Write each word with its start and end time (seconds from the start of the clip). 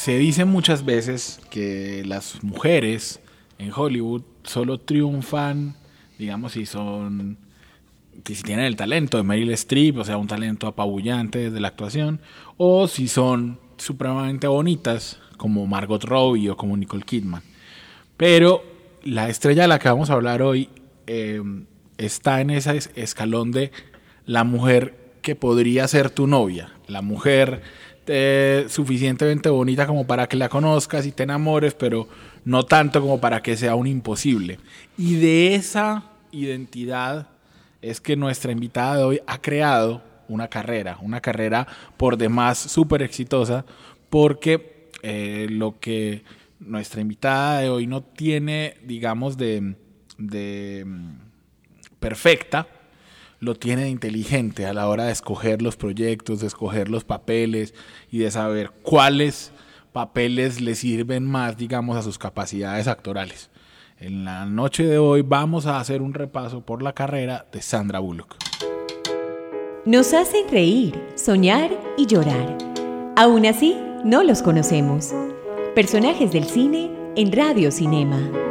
Se 0.00 0.16
dice 0.16 0.46
muchas 0.46 0.86
veces 0.86 1.42
que 1.50 2.02
las 2.06 2.42
mujeres 2.42 3.20
en 3.58 3.70
Hollywood 3.70 4.22
solo 4.44 4.80
triunfan, 4.80 5.76
digamos, 6.18 6.52
si 6.52 6.64
son, 6.64 7.36
si 8.24 8.42
tienen 8.42 8.64
el 8.64 8.76
talento 8.76 9.18
de 9.18 9.24
Meryl 9.24 9.50
Streep, 9.50 9.98
o 9.98 10.04
sea, 10.04 10.16
un 10.16 10.26
talento 10.26 10.66
apabullante 10.66 11.50
de 11.50 11.60
la 11.60 11.68
actuación, 11.68 12.22
o 12.56 12.88
si 12.88 13.08
son 13.08 13.60
supremamente 13.76 14.46
bonitas, 14.46 15.20
como 15.36 15.66
Margot 15.66 16.02
Robbie 16.02 16.48
o 16.48 16.56
como 16.56 16.78
Nicole 16.78 17.04
Kidman. 17.04 17.42
Pero 18.16 18.64
la 19.02 19.28
estrella 19.28 19.62
de 19.62 19.68
la 19.68 19.78
que 19.78 19.90
vamos 19.90 20.08
a 20.08 20.14
hablar 20.14 20.40
hoy 20.40 20.70
eh, 21.08 21.42
está 21.98 22.40
en 22.40 22.48
ese 22.48 22.78
escalón 22.94 23.52
de 23.52 23.70
la 24.24 24.44
mujer 24.44 24.96
que 25.20 25.34
podría 25.34 25.86
ser 25.88 26.08
tu 26.08 26.26
novia, 26.26 26.72
la 26.86 27.02
mujer 27.02 27.60
eh, 28.12 28.66
suficientemente 28.68 29.48
bonita 29.48 29.86
como 29.86 30.06
para 30.06 30.28
que 30.28 30.36
la 30.36 30.48
conozcas 30.48 31.06
y 31.06 31.12
te 31.12 31.22
enamores, 31.22 31.74
pero 31.74 32.08
no 32.44 32.64
tanto 32.64 33.00
como 33.00 33.20
para 33.20 33.40
que 33.40 33.56
sea 33.56 33.76
un 33.76 33.86
imposible. 33.86 34.58
Y 34.98 35.14
de 35.16 35.54
esa 35.54 36.04
identidad 36.32 37.28
es 37.82 38.00
que 38.00 38.16
nuestra 38.16 38.52
invitada 38.52 38.96
de 38.96 39.04
hoy 39.04 39.20
ha 39.26 39.40
creado 39.40 40.02
una 40.28 40.48
carrera, 40.48 40.98
una 41.00 41.20
carrera 41.20 41.66
por 41.96 42.16
demás 42.16 42.58
súper 42.58 43.02
exitosa, 43.02 43.64
porque 44.10 44.88
eh, 45.02 45.46
lo 45.48 45.78
que 45.78 46.24
nuestra 46.58 47.00
invitada 47.00 47.60
de 47.60 47.70
hoy 47.70 47.86
no 47.86 48.02
tiene, 48.02 48.76
digamos, 48.84 49.36
de, 49.36 49.74
mm, 50.18 51.12
perfecta, 51.98 52.66
lo 53.40 53.54
tiene 53.54 53.88
inteligente 53.88 54.66
a 54.66 54.74
la 54.74 54.86
hora 54.86 55.04
de 55.04 55.12
escoger 55.12 55.62
los 55.62 55.76
proyectos, 55.76 56.40
de 56.40 56.46
escoger 56.46 56.88
los 56.90 57.04
papeles 57.04 57.74
y 58.10 58.18
de 58.18 58.30
saber 58.30 58.70
cuáles 58.82 59.50
papeles 59.92 60.60
le 60.60 60.74
sirven 60.74 61.24
más, 61.24 61.56
digamos, 61.56 61.96
a 61.96 62.02
sus 62.02 62.18
capacidades 62.18 62.86
actorales. 62.86 63.50
En 63.98 64.24
la 64.24 64.46
noche 64.46 64.84
de 64.84 64.98
hoy 64.98 65.22
vamos 65.22 65.66
a 65.66 65.80
hacer 65.80 66.00
un 66.00 66.14
repaso 66.14 66.60
por 66.60 66.82
la 66.82 66.92
carrera 66.92 67.46
de 67.50 67.60
Sandra 67.60 67.98
Bullock. 67.98 68.36
Nos 69.86 70.12
hacen 70.12 70.48
reír, 70.50 71.02
soñar 71.16 71.70
y 71.96 72.06
llorar. 72.06 72.56
Aún 73.16 73.46
así, 73.46 73.76
no 74.04 74.22
los 74.22 74.42
conocemos. 74.42 75.12
Personajes 75.74 76.32
del 76.32 76.44
cine 76.44 76.90
en 77.16 77.32
Radio 77.32 77.70
Cinema. 77.70 78.49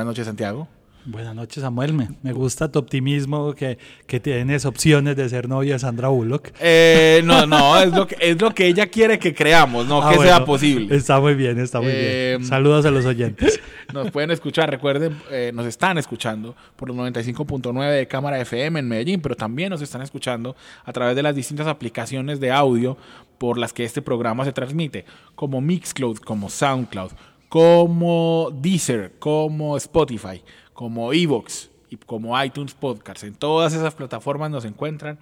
Buenas 0.00 0.12
noches, 0.12 0.26
Santiago. 0.28 0.66
Buenas 1.04 1.34
noches, 1.34 1.62
Samuel. 1.62 1.92
Me, 1.92 2.32
gusta 2.32 2.72
tu 2.72 2.78
optimismo 2.78 3.52
que, 3.52 3.76
que, 4.06 4.18
tienes 4.18 4.64
opciones 4.64 5.14
de 5.14 5.28
ser 5.28 5.46
novia 5.46 5.74
de 5.74 5.78
Sandra 5.78 6.08
Bullock. 6.08 6.52
Eh, 6.58 7.20
no, 7.24 7.44
no, 7.44 7.78
es 7.78 7.92
lo, 7.92 8.06
que, 8.06 8.16
es 8.18 8.40
lo 8.40 8.54
que 8.54 8.66
ella 8.66 8.86
quiere 8.86 9.18
que 9.18 9.34
creamos, 9.34 9.86
no 9.86 10.02
ah, 10.02 10.10
que 10.10 10.20
sea 10.20 10.42
posible. 10.46 10.96
Está 10.96 11.20
muy 11.20 11.34
bien, 11.34 11.58
está 11.58 11.82
muy 11.82 11.92
bien. 11.92 12.02
Eh, 12.02 12.38
Saludos 12.44 12.86
a 12.86 12.90
los 12.90 13.04
oyentes. 13.04 13.60
Nos 13.92 14.10
pueden 14.10 14.30
escuchar, 14.30 14.70
recuerden, 14.70 15.20
eh, 15.32 15.50
nos 15.52 15.66
están 15.66 15.98
escuchando 15.98 16.54
por 16.76 16.88
los 16.88 16.96
95.9 16.96 17.90
de 17.90 18.06
Cámara 18.06 18.40
FM 18.40 18.78
en 18.78 18.88
Medellín, 18.88 19.20
pero 19.20 19.34
también 19.34 19.70
nos 19.70 19.82
están 19.82 20.00
escuchando 20.00 20.54
a 20.84 20.92
través 20.92 21.16
de 21.16 21.24
las 21.24 21.34
distintas 21.34 21.66
aplicaciones 21.66 22.38
de 22.38 22.52
audio 22.52 22.96
por 23.36 23.58
las 23.58 23.72
que 23.72 23.82
este 23.82 24.00
programa 24.00 24.44
se 24.44 24.52
transmite, 24.52 25.06
como 25.34 25.60
Mixcloud, 25.60 26.18
como 26.18 26.48
Soundcloud, 26.48 27.10
como 27.50 28.50
Deezer, 28.54 29.18
como 29.18 29.76
Spotify, 29.76 30.40
como 30.72 31.12
Evox 31.12 31.68
y 31.90 31.96
como 31.96 32.40
iTunes 32.42 32.74
Podcast. 32.74 33.24
En 33.24 33.34
todas 33.34 33.74
esas 33.74 33.92
plataformas 33.92 34.52
nos 34.52 34.64
encuentran 34.64 35.18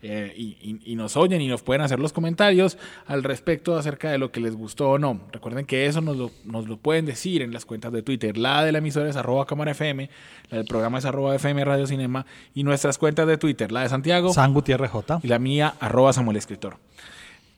eh, 0.00 0.32
y, 0.34 0.96
nos 0.96 1.18
oyen 1.18 1.42
y 1.42 1.48
nos 1.48 1.60
pueden 1.60 1.82
hacer 1.82 2.00
los 2.00 2.14
comentarios 2.14 2.78
al 3.06 3.22
respecto 3.22 3.76
acerca 3.76 4.10
de 4.10 4.16
lo 4.16 4.32
que 4.32 4.40
les 4.40 4.56
gustó 4.56 4.92
o 4.92 4.98
no. 4.98 5.20
Recuerden 5.32 5.66
que 5.66 5.84
eso 5.84 6.00
nos 6.00 6.16
lo, 6.16 6.76
pueden 6.78 7.04
decir 7.04 7.42
en 7.42 7.52
las 7.52 7.66
cuentas 7.66 7.92
de 7.92 8.00
Twitter. 8.00 8.38
La 8.38 8.64
de 8.64 8.72
la 8.72 8.78
emisora 8.78 9.10
es 9.10 9.16
arroba 9.16 9.44
cámara 9.44 9.72
FM, 9.72 10.08
la 10.48 10.56
del 10.56 10.66
programa 10.66 10.96
es 10.96 11.04
arroba 11.04 11.34
FM 11.34 11.62
Radio 11.62 11.86
Cinema 11.86 12.24
y 12.54 12.62
nuestras 12.62 12.96
cuentas 12.96 13.26
de 13.26 13.36
Twitter, 13.36 13.70
la 13.70 13.82
de 13.82 13.90
Santiago. 13.90 14.32
San 14.32 14.54
Gutiérrez 14.54 14.90
J. 14.90 15.20
Y 15.22 15.28
la 15.28 15.38
mía, 15.38 15.74
arroba 15.78 16.14
Samuel 16.14 16.38
Escritor. 16.38 16.78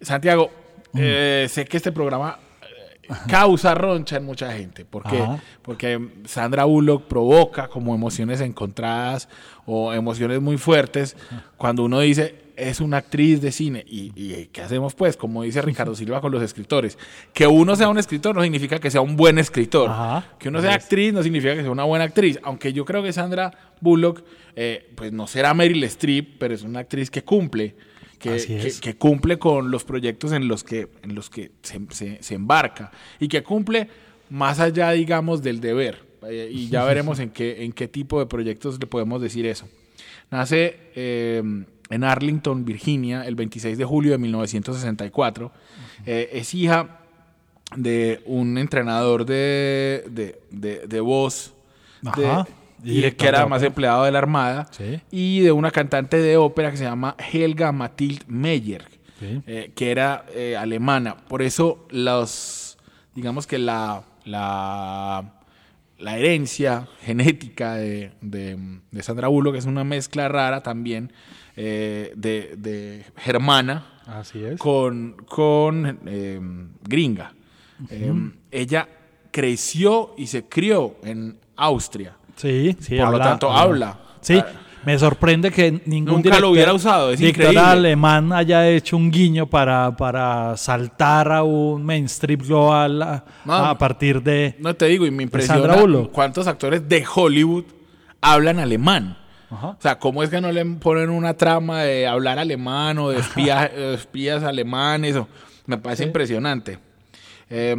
Santiago, 0.00 0.50
mm. 0.92 0.98
eh, 1.00 1.46
sé 1.48 1.66
que 1.66 1.76
este 1.76 1.92
programa 1.92 2.40
causa 3.28 3.74
roncha 3.74 4.16
en 4.16 4.24
mucha 4.24 4.52
gente. 4.52 4.84
¿Por 4.84 5.04
Porque 5.62 6.08
Sandra 6.24 6.64
Bullock 6.64 7.04
provoca 7.04 7.68
como 7.68 7.94
emociones 7.94 8.40
encontradas 8.40 9.28
o 9.66 9.92
emociones 9.92 10.40
muy 10.40 10.58
fuertes 10.58 11.16
cuando 11.56 11.84
uno 11.84 12.00
dice 12.00 12.48
es 12.58 12.80
una 12.80 12.98
actriz 12.98 13.40
de 13.40 13.52
cine. 13.52 13.84
¿Y, 13.86 14.46
qué 14.46 14.62
hacemos 14.62 14.94
pues? 14.94 15.16
Como 15.16 15.44
dice 15.44 15.62
Ricardo 15.62 15.94
Silva 15.96 16.20
con 16.20 16.32
los 16.32 16.42
escritores. 16.42 16.98
Que 17.32 17.46
uno 17.46 17.76
sea 17.76 17.88
un 17.88 17.98
escritor 17.98 18.34
no 18.34 18.42
significa 18.42 18.78
que 18.78 18.90
sea 18.90 19.00
un 19.00 19.16
buen 19.16 19.38
escritor. 19.38 19.90
Que 20.38 20.48
uno 20.48 20.60
sea 20.60 20.74
actriz 20.74 21.12
no 21.12 21.22
significa 21.22 21.54
que 21.54 21.62
sea 21.62 21.70
una 21.70 21.84
buena 21.84 22.04
actriz. 22.04 22.38
Aunque 22.42 22.72
yo 22.72 22.84
creo 22.84 23.02
que 23.02 23.12
Sandra 23.12 23.52
Bullock, 23.80 24.22
eh, 24.56 24.90
pues 24.96 25.12
no 25.12 25.26
será 25.28 25.54
Meryl 25.54 25.84
Streep, 25.84 26.38
pero 26.38 26.52
es 26.52 26.62
una 26.62 26.80
actriz 26.80 27.10
que 27.10 27.22
cumple 27.22 27.76
que, 28.18 28.96
cumple 28.98 29.38
con 29.38 29.70
los 29.70 29.84
proyectos 29.84 30.32
en 30.32 30.48
los 30.48 30.64
que, 30.64 30.88
en 31.02 31.14
los 31.14 31.30
que 31.30 31.52
se, 31.62 32.34
embarca 32.34 32.90
y 33.18 33.28
que 33.28 33.42
cumple 33.42 33.88
más 34.30 34.60
allá, 34.60 34.90
digamos, 34.90 35.42
del 35.42 35.60
deber. 35.60 36.04
Eh, 36.28 36.50
y 36.52 36.68
ya 36.68 36.84
veremos 36.86 37.18
en 37.20 37.30
qué, 37.30 37.64
en 37.64 37.72
qué 37.72 37.88
tipo 37.88 38.18
de 38.18 38.26
proyectos 38.26 38.78
le 38.80 38.86
podemos 38.86 39.22
decir 39.22 39.46
eso. 39.46 39.68
Nace 40.30 40.76
eh, 40.94 41.42
en 41.90 42.04
Arlington, 42.04 42.64
Virginia, 42.64 43.26
el 43.26 43.34
26 43.34 43.78
de 43.78 43.84
julio 43.84 44.12
de 44.12 44.18
1964. 44.18 45.52
Eh, 46.06 46.30
es 46.32 46.54
hija 46.54 47.00
de 47.76 48.22
un 48.26 48.58
entrenador 48.58 49.24
de, 49.24 50.04
de, 50.10 50.86
de, 50.86 51.00
voz 51.00 51.54
y 52.82 53.10
que 53.12 53.26
era 53.26 53.46
más 53.46 53.62
empleado 53.62 54.04
de 54.04 54.12
la 54.12 54.18
Armada, 54.18 54.68
y 55.10 55.40
de 55.40 55.52
una 55.52 55.70
cantante 55.70 56.18
de 56.18 56.36
ópera 56.36 56.70
que 56.70 56.76
se 56.76 56.84
llama 56.84 57.16
Helga 57.32 57.72
Mathilde 57.72 58.24
Meyer, 58.28 58.84
eh, 59.20 59.72
que 59.74 59.90
era 59.90 60.24
eh, 60.34 60.56
alemana. 60.56 61.16
Por 61.16 61.42
eso 61.42 61.86
los, 61.90 62.78
digamos 63.14 63.46
que 63.46 63.58
la, 63.58 64.04
la, 64.24 65.34
la 65.98 66.18
herencia 66.18 66.88
genética 67.02 67.74
de, 67.74 68.12
de, 68.20 69.02
Sandra 69.02 69.28
Bullock 69.28 69.56
es 69.56 69.66
una 69.66 69.84
mezcla 69.84 70.28
rara 70.28 70.62
también 70.62 71.12
eh, 71.56 72.12
de, 72.14 73.04
germana 73.16 73.86
Así 74.06 74.42
es. 74.42 74.58
con, 74.58 75.16
con 75.28 76.00
gringa. 76.84 77.34
ella 78.50 78.88
creció 79.30 80.14
y 80.16 80.26
se 80.26 80.44
crió 80.44 80.96
en 81.02 81.38
Austria. 81.56 82.16
Sí, 82.38 82.76
sí. 82.80 82.96
Por 82.96 83.10
lo 83.10 83.18
tanto, 83.18 83.52
habla. 83.52 83.98
Sí. 84.20 84.40
Me 84.84 84.98
sorprende 84.98 85.50
que 85.50 85.82
ningún 85.84 86.22
Nunca 86.22 86.40
lo 86.40 86.50
hubiera 86.50 86.72
usado, 86.72 87.10
es 87.10 87.18
director 87.18 87.58
alemán 87.58 88.32
haya 88.32 88.66
hecho 88.68 88.96
un 88.96 89.10
guiño 89.10 89.46
para, 89.46 89.94
para 89.96 90.56
saltar 90.56 91.30
a 91.30 91.42
un 91.42 91.84
mainstream 91.84 92.40
global 92.40 93.02
a, 93.02 93.78
partir 93.78 94.22
de. 94.22 94.56
No 94.60 94.74
te 94.74 94.86
digo, 94.86 95.04
y 95.04 95.10
me 95.10 95.24
impresiona 95.24 95.76
cuántos 96.12 96.46
actores 96.46 96.88
de 96.88 97.04
Hollywood 97.12 97.64
hablan 98.20 98.60
alemán. 98.60 99.18
O 99.50 99.76
sea, 99.78 99.98
¿cómo 99.98 100.22
es 100.22 100.30
que 100.30 100.40
no 100.40 100.52
le 100.52 100.64
ponen 100.64 101.10
una 101.10 101.34
trama 101.34 101.82
de 101.82 102.06
hablar 102.06 102.38
alemán 102.38 102.98
o 102.98 103.10
de 103.10 103.18
espías, 103.18 103.70
espías 103.76 104.42
alemanes? 104.42 105.16
O, 105.16 105.28
me 105.66 105.78
parece 105.78 106.04
impresionante. 106.04 106.78
Eh, 107.50 107.74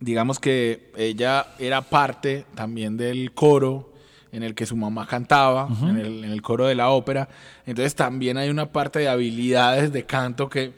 digamos 0.00 0.38
que 0.38 0.90
ella 0.96 1.46
era 1.58 1.82
parte 1.82 2.46
también 2.54 2.96
del 2.96 3.32
coro 3.32 3.90
en 4.32 4.42
el 4.42 4.54
que 4.54 4.64
su 4.64 4.76
mamá 4.76 5.06
cantaba, 5.06 5.68
en, 5.82 6.24
el, 6.24 6.42
coro 6.42 6.66
de 6.66 6.74
la 6.74 6.90
ópera. 6.90 7.28
Entonces 7.66 7.94
también 7.94 8.38
hay 8.38 8.48
una 8.48 8.70
parte 8.70 9.00
de 9.00 9.08
habilidades 9.08 9.92
de 9.92 10.04
canto 10.04 10.48
que 10.48 10.72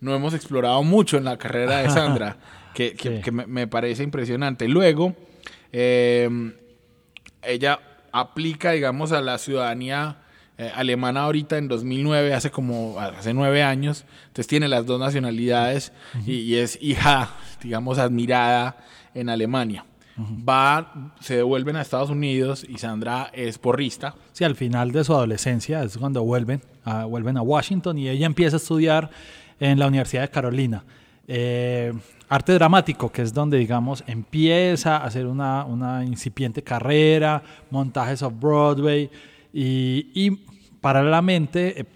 no 0.00 0.14
hemos 0.14 0.34
explorado 0.34 0.82
mucho 0.82 1.16
en 1.16 1.24
la 1.24 1.38
carrera 1.38 1.78
de 1.78 1.90
Sandra, 1.90 2.36
que, 2.74 3.32
me, 3.32 3.66
parece 3.66 4.02
impresionante. 4.02 4.68
Luego, 4.68 5.16
em, 5.72 6.52
ella 7.42 7.80
aplica, 8.12 8.72
digamos, 8.72 9.12
a 9.12 9.20
la 9.22 9.38
ciudadanía 9.38 10.18
eh, 10.60 10.72
alemana 10.74 11.22
ahorita 11.22 11.56
en 11.56 11.68
2009, 11.68 12.34
hace 12.34 12.50
como 12.50 12.98
hace 12.98 13.32
nueve 13.32 13.62
años, 13.62 14.04
entonces 14.22 14.48
tiene 14.48 14.66
las 14.66 14.86
dos 14.86 14.98
nacionalidades 14.98 15.92
y, 16.26 16.56
es 16.56 16.76
hija, 16.82 17.30
digamos, 17.62 17.98
admirada 17.98 18.76
en 19.14 19.28
Alemania. 19.28 19.84
Va, 20.18 21.12
se 21.20 21.36
devuelven 21.36 21.76
a 21.76 21.80
Estados 21.80 22.10
Unidos 22.10 22.66
y 22.68 22.78
Sandra 22.78 23.30
es 23.32 23.56
porrista. 23.56 24.16
Sí, 24.32 24.42
al 24.42 24.56
final 24.56 24.90
de 24.90 25.04
su 25.04 25.14
adolescencia 25.14 25.84
es 25.84 25.96
cuando 25.96 26.24
vuelven 26.24 26.60
a, 26.84 27.04
vuelven 27.04 27.36
a 27.36 27.42
Washington 27.42 27.96
y 27.96 28.08
ella 28.08 28.26
empieza 28.26 28.56
a 28.56 28.58
estudiar 28.58 29.10
en 29.60 29.78
la 29.78 29.86
Universidad 29.86 30.22
de 30.22 30.30
Carolina. 30.30 30.82
Eh, 31.28 31.92
arte 32.28 32.54
dramático, 32.54 33.12
que 33.12 33.22
es 33.22 33.32
donde, 33.32 33.58
digamos, 33.58 34.02
empieza 34.08 34.96
a 34.96 35.04
hacer 35.04 35.26
una, 35.26 35.64
una 35.64 36.04
incipiente 36.04 36.62
carrera, 36.62 37.44
montajes 37.70 38.22
of 38.22 38.32
Broadway 38.40 39.08
y, 39.52 40.44
paralelamente 40.80 41.80
eh, 41.80 41.86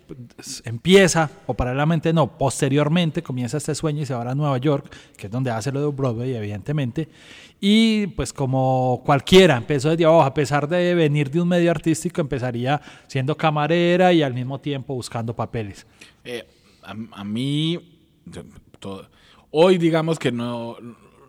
empieza, 0.65 1.31
o 1.47 1.55
paralelamente 1.55 2.13
no, 2.13 2.37
posteriormente 2.37 3.23
comienza 3.23 3.57
este 3.57 3.75
sueño 3.75 4.03
y 4.03 4.07
se 4.07 4.15
va 4.15 4.29
a 4.29 4.35
Nueva 4.35 4.59
York, 4.59 4.93
que 5.17 5.27
es 5.27 5.33
donde 5.33 5.51
hace 5.51 5.71
lo 5.71 5.81
de 5.81 5.87
Broadway, 5.87 6.35
evidentemente. 6.35 7.09
Y 7.61 8.09
pues 8.09 8.33
como 8.33 9.03
cualquiera, 9.07 9.57
empezó 9.57 9.91
desde 9.91 10.05
abajo, 10.05 10.23
a 10.23 10.35
pesar 10.35 10.69
de 10.69 10.95
venir 10.97 11.31
de 11.31 11.41
un 11.41 11.47
medio 11.47 11.71
artístico, 11.71 12.21
empezaría 12.21 12.81
siendo 13.07 13.37
camarera 13.37 14.13
y 14.13 14.23
al 14.23 14.35
mismo 14.35 14.61
tiempo 14.61 14.95
buscando 14.95 15.35
papeles. 15.35 15.87
Eh, 16.25 16.45
a, 16.83 17.23
mí, 17.23 17.79
hoy 19.53 19.79
digamos 19.79 20.19
que 20.19 20.33
no, 20.33 20.77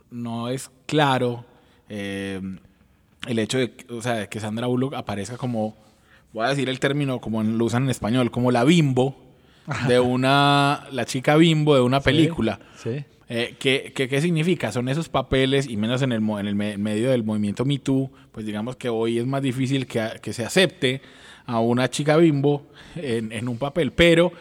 no 0.10 0.50
es 0.50 0.72
claro 0.88 1.46
eh, 1.90 2.42
el 3.28 3.40
hecho 3.40 3.60
de, 3.60 3.74
o 3.90 4.02
sea, 4.02 4.14
de 4.16 4.30
que 4.30 4.40
Sandra 4.40 4.68
Bullock 4.68 4.96
aparezca 4.96 5.38
como 5.38 5.76
voy 6.34 6.46
a 6.46 6.50
decir 6.50 6.68
el 6.68 6.80
término 6.80 7.22
como 7.22 7.44
lo 7.44 7.66
usan 7.66 7.84
en 7.84 7.90
español, 7.92 8.32
como 8.32 8.52
la 8.52 8.64
bimbo 8.64 9.16
de 9.88 10.00
una, 10.00 10.88
la 10.92 11.06
chica 11.06 11.38
bimbo 11.38 11.76
de 11.76 11.82
una 11.82 12.02
película. 12.02 12.60
Sí. 12.76 13.06
Eh, 13.30 13.56
¿qué, 13.58 13.94
qué, 13.96 14.22
significa? 14.22 14.72
Son 14.72 14.90
esos 14.90 15.10
papeles, 15.10 15.68
y 15.68 15.78
menos 15.78 16.02
en 16.02 16.12
el, 16.12 16.22
en 16.22 16.48
el 16.48 16.56
medio 16.56 17.10
del 17.10 17.24
movimiento 17.24 17.64
Me 17.64 17.80
Too, 17.80 18.12
pues 18.32 18.46
digamos 18.46 18.76
que 18.76 18.90
hoy 18.90 19.18
es 19.18 19.26
más 19.26 19.42
difícil 19.42 19.88
que, 19.88 20.20
que 20.22 20.34
se 20.34 20.44
acepte 20.44 21.02
a 21.46 21.60
una 21.60 21.90
chica 21.90 22.18
bimbo 22.18 22.68
en, 22.96 23.32
en, 23.32 23.48
un 23.48 23.58
papel, 23.58 23.92
pero 23.92 24.34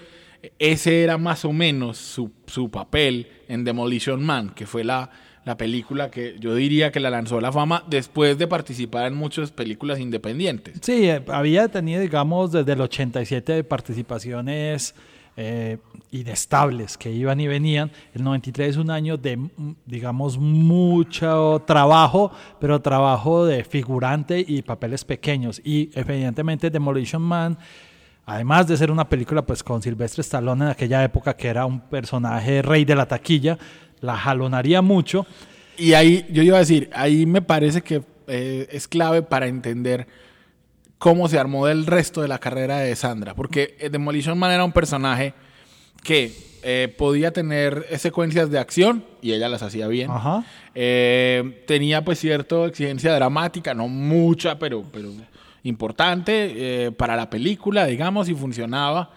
ese 0.59 1.05
era 1.05 1.17
más 1.17 1.45
o 1.45 1.53
menos 1.53 1.97
su, 1.99 2.33
su 2.47 2.71
papel 2.71 3.29
en 3.49 3.65
Demolition 3.65 4.23
Man, 4.23 4.51
que 4.51 4.67
fue 4.67 4.85
la, 4.85 5.11
la 5.45 5.57
película 5.57 6.11
que 6.11 6.37
yo 6.39 6.55
diría 6.55 6.93
que 6.93 7.01
la 7.01 7.11
lanzó 7.11 7.39
a 7.39 7.41
la 7.41 7.53
fama 7.53 7.85
después 7.89 8.39
de 8.39 8.47
participar 8.47 9.07
en 9.07 9.15
muchas 9.15 9.51
películas 9.51 9.99
independientes. 9.99 10.79
Sí, 10.83 11.09
eh, 11.09 11.23
había 11.29 11.69
tenido, 11.69 12.01
digamos, 12.01 12.53
desde 12.53 12.73
el 12.73 12.81
87 12.81 13.65
participaciones 13.65 14.95
eh, 15.37 15.79
inestables 16.11 16.97
que 16.97 17.11
iban 17.11 17.41
y 17.41 17.49
venían. 17.49 17.91
El 18.15 18.23
93 18.23 18.71
es 18.71 18.77
un 18.77 18.91
año 18.91 19.17
de, 19.17 19.37
mm, 19.37 19.75
digamos, 19.87 20.39
mucho 20.39 21.63
trabajo, 21.67 22.31
pero 22.61 22.81
trabajo 22.81 23.45
de 23.45 23.65
figurante 23.65 24.45
y 24.47 24.63
papeles 24.63 25.05
pequeños. 25.05 25.61
Y 25.65 25.91
evidentemente 25.95 26.71
Demolition 26.71 27.23
Man 27.23 27.59
además 28.25 28.67
de 28.67 28.77
ser 28.77 28.91
una 28.91 29.09
película 29.09 29.43
pues 29.43 29.63
con 29.63 29.83
Silvestre 29.83 30.21
Stallone 30.21 30.65
en 30.65 30.71
aquella 30.71 31.03
época 31.03 31.35
que 31.35 31.49
era 31.49 31.67
un 31.67 31.81
personaje 31.81 32.63
rey 32.63 32.85
de 32.85 32.95
la 32.95 33.07
taquilla, 33.07 33.59
la 34.03 34.17
jalonaría 34.19 34.83
mucho. 34.83 35.27
Y 35.79 35.95
ahí, 35.95 36.27
yo 36.31 36.43
iba 36.43 36.57
a 36.57 36.61
decir, 36.61 36.91
ahí 36.93 37.25
me 37.25 37.41
parece 37.41 37.81
que 37.81 38.03
eh, 38.27 38.69
es 38.71 38.87
clave 38.87 39.23
para 39.23 39.47
entender 39.47 40.07
cómo 40.99 41.29
se 41.29 41.39
armó 41.39 41.67
el 41.69 41.87
resto 41.87 42.21
de 42.21 42.29
la 42.29 42.39
carrera 42.39 42.79
de 42.79 42.95
Sandra, 42.95 43.35
porque 43.35 43.77
eh, 43.81 43.89
Demolition 43.89 44.39
Man 44.39 44.53
era 44.53 44.65
un 44.65 44.73
personaje 44.73 45.33
que 46.03 46.33
eh, 46.63 46.95
podía 46.97 47.33
tener 47.33 47.87
secuencias 47.99 48.51
de 48.51 48.59
acción 48.59 49.05
y 49.21 49.33
ella 49.33 49.49
las 49.49 49.63
hacía 49.63 49.89
bien. 49.89 50.11
tenía 51.67 52.05
pues 52.05 52.21
cierta 52.21 52.67
exigencia 52.67 53.15
dramática, 53.15 53.75
no 53.75 53.89
mucha, 53.89 54.59
pero, 54.59 54.85
pero 54.93 55.11
importante 55.65 56.93
para 56.97 57.17
la 57.17 57.31
película, 57.31 57.87
digamos, 57.87 58.29
y 58.29 58.35
funcionaba 58.35 59.11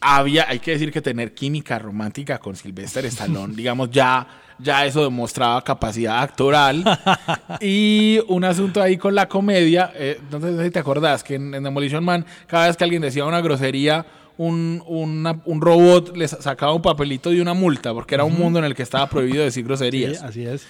había, 0.00 0.48
hay 0.48 0.58
que 0.58 0.72
decir 0.72 0.90
que 0.90 1.00
tener 1.00 1.34
química 1.34 1.78
romántica 1.78 2.38
con 2.38 2.56
Sylvester 2.56 3.04
Stallone, 3.06 3.54
digamos, 3.56 3.90
ya, 3.90 4.26
ya 4.58 4.86
eso 4.86 5.04
demostraba 5.04 5.62
capacidad 5.62 6.22
actoral. 6.22 6.84
y 7.60 8.18
un 8.28 8.44
asunto 8.44 8.82
ahí 8.82 8.96
con 8.96 9.14
la 9.14 9.28
comedia, 9.28 9.92
eh, 9.94 10.20
no 10.30 10.40
sé 10.40 10.64
si 10.64 10.70
te 10.70 10.78
acordás, 10.78 11.22
que 11.22 11.34
en, 11.34 11.50
Demolition 11.50 12.04
Man, 12.04 12.24
cada 12.46 12.66
vez 12.66 12.76
que 12.76 12.84
alguien 12.84 13.02
decía 13.02 13.24
una 13.24 13.40
grosería, 13.40 14.06
un, 14.38 14.82
un 14.86 15.60
robot 15.60 16.16
les 16.16 16.30
sacaba 16.30 16.72
un 16.72 16.80
papelito 16.80 17.28
de 17.28 17.42
una 17.42 17.52
multa, 17.52 17.92
porque 17.92 18.14
era 18.14 18.24
un 18.24 18.38
mundo 18.38 18.58
en 18.58 18.64
el 18.64 18.74
que 18.74 18.82
estaba 18.82 19.06
prohibido 19.06 19.44
decir 19.44 19.64
groserías. 19.64 20.18
Sí, 20.18 20.24
así 20.24 20.46
es. 20.46 20.66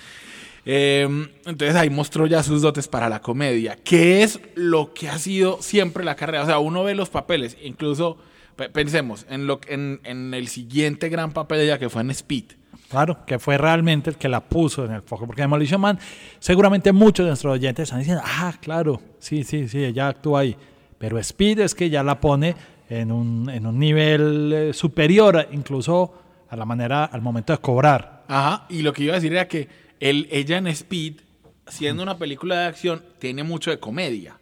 Em, 0.64 1.28
entonces 1.46 1.74
ahí 1.74 1.88
mostró 1.88 2.26
ya 2.26 2.42
sus 2.42 2.62
dotes 2.62 2.88
para 2.88 3.08
la 3.08 3.20
comedia, 3.20 3.76
que 3.76 4.22
es 4.22 4.40
lo 4.54 4.92
que 4.92 5.08
ha 5.08 5.18
sido 5.18 5.62
siempre 5.62 6.04
la 6.04 6.16
carrera. 6.16 6.42
O 6.42 6.46
sea, 6.46 6.58
uno 6.58 6.84
ve 6.84 6.94
los 6.94 7.08
papeles, 7.08 7.56
incluso 7.62 8.18
Pensemos 8.68 9.26
en, 9.28 9.46
lo, 9.46 9.60
en, 9.68 10.00
en 10.04 10.34
el 10.34 10.48
siguiente 10.48 11.08
gran 11.08 11.32
papel 11.32 11.58
de 11.58 11.64
ella 11.64 11.78
que 11.78 11.88
fue 11.88 12.02
en 12.02 12.10
Speed. 12.10 12.44
Claro, 12.90 13.24
que 13.24 13.38
fue 13.38 13.56
realmente 13.56 14.10
el 14.10 14.16
que 14.16 14.28
la 14.28 14.40
puso 14.40 14.84
en 14.84 14.92
el 14.92 15.02
foco. 15.02 15.24
Porque 15.26 15.42
Demolition 15.42 15.80
Man, 15.80 15.98
seguramente 16.40 16.90
muchos 16.92 17.24
de 17.24 17.30
nuestros 17.30 17.54
oyentes 17.54 17.84
están 17.84 18.00
diciendo, 18.00 18.22
ah, 18.26 18.52
claro, 18.60 19.00
sí, 19.20 19.44
sí, 19.44 19.68
sí, 19.68 19.84
ella 19.84 20.08
actúa 20.08 20.40
ahí. 20.40 20.56
Pero 20.98 21.16
Speed 21.18 21.60
es 21.60 21.74
que 21.76 21.88
ya 21.88 22.02
la 22.02 22.20
pone 22.20 22.56
en 22.88 23.12
un, 23.12 23.48
en 23.48 23.64
un 23.64 23.78
nivel 23.78 24.52
eh, 24.52 24.72
superior, 24.72 25.48
incluso 25.52 26.12
a 26.48 26.56
la 26.56 26.64
manera, 26.64 27.04
al 27.04 27.22
momento 27.22 27.52
de 27.52 27.60
cobrar. 27.60 28.24
Ajá, 28.26 28.66
y 28.68 28.82
lo 28.82 28.92
que 28.92 29.04
iba 29.04 29.12
a 29.12 29.16
decir 29.16 29.32
era 29.32 29.46
que 29.46 29.68
el, 30.00 30.26
ella 30.32 30.58
en 30.58 30.66
Speed, 30.66 31.20
siendo 31.68 32.02
una 32.02 32.18
película 32.18 32.58
de 32.62 32.66
acción, 32.66 33.04
tiene 33.20 33.44
mucho 33.44 33.70
de 33.70 33.78
comedia. 33.78 34.39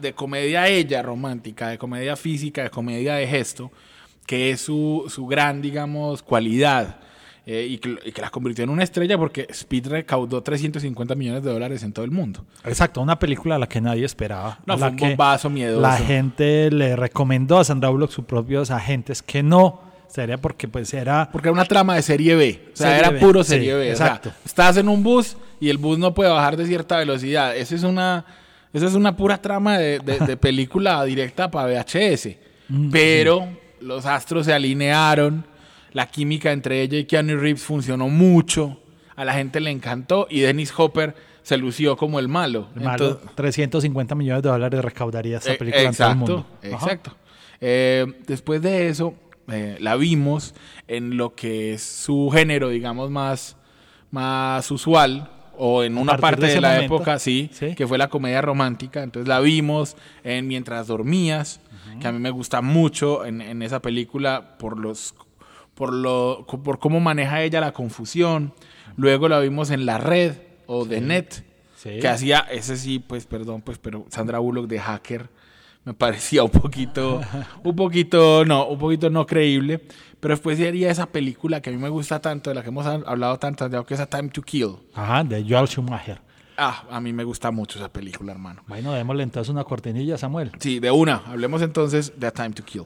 De, 0.00 0.12
comedia 0.12 0.68
ella 0.68 1.02
romántica, 1.02 1.68
de 1.68 1.78
comedia 1.78 2.16
física, 2.16 2.62
de 2.62 2.70
comedia 2.70 3.14
de 3.14 3.26
gesto, 3.26 3.70
que 4.26 4.50
es 4.50 4.60
su, 4.60 5.04
su 5.08 5.26
gran, 5.26 5.62
digamos, 5.62 6.22
cualidad. 6.22 6.98
Eh, 7.44 7.66
y, 7.70 7.78
que, 7.78 8.22
la 8.22 8.30
convirtió 8.30 8.62
en 8.62 8.70
una 8.70 8.84
estrella 8.84 9.18
porque 9.18 9.48
Speed 9.50 9.88
recaudó 9.88 10.42
350 10.42 11.16
millones 11.16 11.42
de 11.42 11.50
dólares 11.50 11.82
en 11.82 11.92
todo 11.92 12.04
el 12.04 12.12
mundo. 12.12 12.44
Exacto, 12.64 13.00
una 13.00 13.18
película 13.18 13.56
a 13.56 13.58
la 13.58 13.68
que 13.68 13.80
nadie 13.80 14.04
esperaba. 14.04 14.60
No, 14.64 14.78
fue 14.78 14.88
un 14.88 14.96
bombazo 14.96 15.50
miedoso. 15.50 15.80
La 15.80 15.96
gente 15.96 16.70
le 16.70 16.94
recomendó 16.94 17.58
a 17.58 17.64
Sandra 17.64 17.88
Bullock 17.88 18.12
sus 18.12 18.26
propios 18.26 18.70
agentes 18.70 19.22
que 19.22 19.42
no 19.42 19.80
sería 20.06 20.38
porque 20.38 20.68
pues 20.68 20.94
era... 20.94 21.30
Porque 21.32 21.48
era 21.48 21.54
una 21.54 21.64
trama 21.64 21.96
de 21.96 22.02
serie 22.02 22.36
B, 22.36 22.68
o 22.74 22.76
sea, 22.76 22.98
era 22.98 23.18
puro 23.18 23.42
serie 23.42 23.74
B. 23.74 23.90
Exacto. 23.90 24.30
estás 24.44 24.76
en 24.76 24.88
un 24.88 25.02
bus 25.02 25.36
y 25.58 25.68
el 25.68 25.78
bus 25.78 25.98
no 25.98 26.14
puede 26.14 26.30
bajar 26.30 26.56
de 26.56 26.66
cierta 26.66 26.98
velocidad. 26.98 27.56
Esa 27.56 27.74
es 27.74 27.82
una 27.82 28.24
esa 28.72 28.86
es 28.86 28.94
una 28.94 29.16
pura 29.16 29.40
trama 29.40 29.78
de, 29.78 30.36
película 30.40 31.04
directa 31.04 31.50
para 31.50 31.82
VHS. 31.82 32.36
Mm, 32.68 32.90
Pero 32.90 33.48
los 33.80 34.06
astros 34.06 34.46
se 34.46 34.52
alinearon, 34.52 35.44
la 35.92 36.06
química 36.06 36.52
entre 36.52 36.82
ella 36.82 36.98
y 36.98 37.04
Keanu 37.04 37.36
Reeves 37.36 37.62
funcionó 37.62 38.08
mucho, 38.08 38.78
a 39.14 39.24
la 39.24 39.34
gente 39.34 39.60
le 39.60 39.70
encantó 39.70 40.26
y 40.30 40.40
Dennis 40.40 40.72
Hopper 40.76 41.14
se 41.42 41.56
lució 41.56 41.96
como 41.96 42.18
el 42.18 42.28
malo. 42.28 42.68
El 42.76 42.82
malo, 42.82 43.20
350 43.34 44.14
millones 44.14 44.42
de 44.42 44.48
dólares 44.48 44.82
recaudaría 44.82 45.38
esa 45.38 45.52
eh, 45.52 45.58
película 45.58 45.82
en 45.82 45.94
todo 45.94 46.10
el 46.10 46.16
mundo. 46.16 46.46
Exacto. 46.62 47.16
Eh, 47.60 48.06
después 48.26 48.62
de 48.62 48.88
eso, 48.88 49.14
eh, 49.48 49.76
la 49.80 49.96
vimos 49.96 50.54
en 50.88 51.16
lo 51.16 51.34
que 51.34 51.74
es 51.74 51.82
su 51.82 52.30
género, 52.32 52.68
digamos, 52.68 53.10
más, 53.10 53.56
más 54.10 54.70
usual, 54.70 55.30
o 55.64 55.84
en 55.84 55.96
una 55.96 56.16
parte 56.16 56.46
de, 56.46 56.60
la 56.60 56.82
época, 56.82 57.20
sí, 57.20 57.48
que 57.76 57.86
fue 57.86 57.96
la 57.96 58.08
comedia 58.08 58.42
romántica. 58.42 59.04
Entonces 59.04 59.28
la 59.28 59.38
vimos 59.38 59.96
en 60.24 60.48
Mientras 60.48 60.88
dormías, 60.88 61.60
que 62.00 62.08
a 62.08 62.10
mí 62.10 62.18
me 62.18 62.30
gusta 62.30 62.62
mucho 62.62 63.24
en, 63.24 63.62
esa 63.62 63.80
película 63.80 64.58
por 64.58 64.76
los 64.76 65.14
por 65.76 65.92
lo 65.92 66.44
por 66.64 66.80
cómo 66.80 66.98
maneja 66.98 67.42
ella 67.42 67.60
la 67.60 67.72
confusión. 67.72 68.52
Luego 68.96 69.28
la 69.28 69.38
vimos 69.38 69.70
en 69.70 69.86
La 69.86 69.98
Red 69.98 70.34
o 70.66 70.84
The 70.84 71.00
Net, 71.00 71.44
que 71.80 72.08
hacía 72.08 72.40
ese 72.40 72.76
sí, 72.76 72.98
pues 72.98 73.26
perdón, 73.26 73.62
pues 73.62 73.78
pero 73.78 74.04
Sandra 74.08 74.40
Bullock 74.40 74.66
de 74.66 74.80
hacker 74.80 75.30
me 75.84 75.94
parecía 75.94 76.44
un 76.44 76.50
poquito 76.50 77.20
un 77.64 77.76
poquito 77.76 78.44
no, 78.44 78.66
un 78.66 78.78
poquito 78.78 79.10
no 79.10 79.26
creíble. 79.26 79.80
Pero 80.20 80.34
después 80.34 80.56
sería 80.56 80.88
esa 80.88 81.06
película 81.06 81.60
que 81.60 81.70
a 81.70 81.72
mí 81.72 81.78
me 81.78 81.88
gusta 81.88 82.20
tanto, 82.20 82.50
de 82.50 82.54
la 82.54 82.62
que 82.62 82.68
hemos 82.68 82.86
hablado 82.86 83.38
tanto, 83.40 83.68
de 83.68 83.84
que 83.84 83.94
es 83.94 84.00
A 84.00 84.06
Time 84.06 84.28
to 84.28 84.40
Kill. 84.40 84.76
Ajá, 84.94 85.24
de 85.24 85.44
Joel 85.48 85.66
Schumacher. 85.66 86.20
Ah, 86.56 86.84
a 86.88 87.00
mí 87.00 87.12
me 87.12 87.24
gusta 87.24 87.50
mucho 87.50 87.80
esa 87.80 87.92
película, 87.92 88.30
hermano. 88.30 88.62
Bueno, 88.68 88.92
démosle 88.92 89.24
entonces 89.24 89.50
una 89.50 89.64
cortinilla, 89.64 90.16
Samuel. 90.16 90.52
Sí, 90.60 90.78
de 90.78 90.92
una. 90.92 91.22
Hablemos 91.26 91.60
entonces 91.60 92.12
de 92.16 92.28
A 92.28 92.30
Time 92.30 92.50
to 92.50 92.64
Kill. 92.64 92.84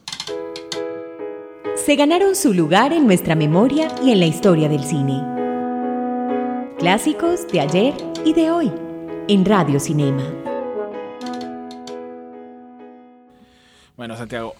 Se 1.74 1.94
ganaron 1.94 2.34
su 2.34 2.54
lugar 2.54 2.94
en 2.94 3.06
nuestra 3.06 3.34
memoria 3.34 3.88
y 4.02 4.12
en 4.12 4.20
la 4.20 4.26
historia 4.26 4.70
del 4.70 4.82
cine. 4.82 5.22
Clásicos 6.78 7.46
de 7.48 7.60
ayer 7.60 7.94
y 8.24 8.32
de 8.32 8.50
hoy, 8.50 8.72
en 9.28 9.44
Radio 9.44 9.78
Cinema. 9.78 10.24
Bueno, 13.96 14.16
Santiago, 14.16 14.54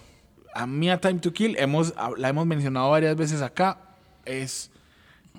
a 0.53 0.65
mí 0.65 0.89
a 0.89 0.99
Time 0.99 1.19
to 1.19 1.31
Kill 1.31 1.55
hemos, 1.57 1.93
la 2.17 2.29
hemos 2.29 2.45
mencionado 2.45 2.89
varias 2.89 3.15
veces 3.15 3.41
acá. 3.41 3.77
Es 4.25 4.71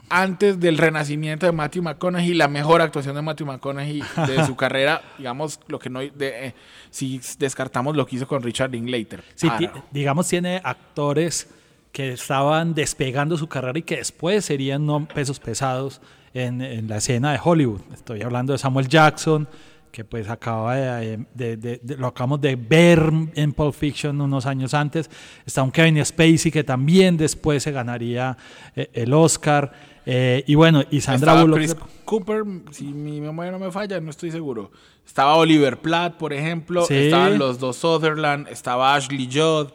antes 0.08 0.58
del 0.60 0.78
renacimiento 0.78 1.46
de 1.46 1.52
Matthew 1.52 1.82
McConaughey, 1.82 2.34
la 2.34 2.48
mejor 2.48 2.80
actuación 2.80 3.14
de 3.14 3.22
Matthew 3.22 3.46
McConaughey 3.46 4.02
de 4.26 4.46
su 4.46 4.56
carrera, 4.56 5.02
digamos, 5.18 5.60
lo 5.66 5.78
que 5.78 5.90
no, 5.90 6.00
de, 6.00 6.46
eh, 6.46 6.54
si 6.90 7.20
descartamos 7.38 7.96
lo 7.96 8.06
que 8.06 8.16
hizo 8.16 8.26
con 8.26 8.42
Richard 8.42 8.70
Linklater. 8.70 9.22
Sí, 9.34 9.48
digamos, 9.90 10.28
tiene 10.28 10.60
actores 10.64 11.48
que 11.92 12.12
estaban 12.12 12.74
despegando 12.74 13.36
su 13.36 13.48
carrera 13.48 13.78
y 13.78 13.82
que 13.82 13.96
después 13.96 14.44
serían 14.44 15.06
pesos 15.06 15.40
pesados 15.40 16.00
en, 16.32 16.60
en, 16.60 16.88
la 16.88 16.98
escena 16.98 17.32
de 17.32 17.40
Hollywood. 17.42 17.80
Estoy 17.92 18.22
hablando 18.22 18.52
de 18.52 18.58
Samuel 18.58 18.88
Jackson, 18.88 19.48
que 19.90 20.04
pues 20.04 20.28
acaba 20.28 20.76
de, 20.76 21.80
lo 21.98 22.06
acabamos 22.08 22.40
de 22.40 22.56
ver 22.56 23.10
en 23.34 23.52
Pulp 23.52 23.74
Fiction 23.74 24.20
unos 24.20 24.46
años 24.46 24.74
antes. 24.74 25.10
Está 25.46 25.62
un 25.62 25.70
Kevin 25.70 26.04
Spacey 26.04 26.50
que 26.50 26.64
también 26.64 27.16
después 27.16 27.62
se 27.62 27.72
ganaría 27.72 28.36
eh, 28.76 28.90
el 28.92 29.12
Oscar. 29.12 29.72
Eh, 30.10 30.42
y 30.46 30.54
bueno, 30.54 30.82
y 30.90 31.00
Sandra 31.00 31.32
Estaba 31.32 31.42
Bullock. 31.42 31.58
Chris 31.58 31.76
Cooper, 32.04 32.44
si 32.70 32.84
mi 32.84 33.20
memoria 33.20 33.52
no 33.52 33.58
me 33.58 33.70
falla, 33.70 34.00
no 34.00 34.10
estoy 34.10 34.30
seguro. 34.30 34.70
Estaba 35.06 35.36
Oliver 35.36 35.78
Platt, 35.78 36.16
por 36.16 36.32
ejemplo. 36.32 36.86
Estaban 36.88 37.38
los 37.38 37.58
dos 37.58 37.76
Sutherland. 37.76 38.46
Estaba 38.48 38.94
Ashley 38.94 39.28
Judd. 39.30 39.68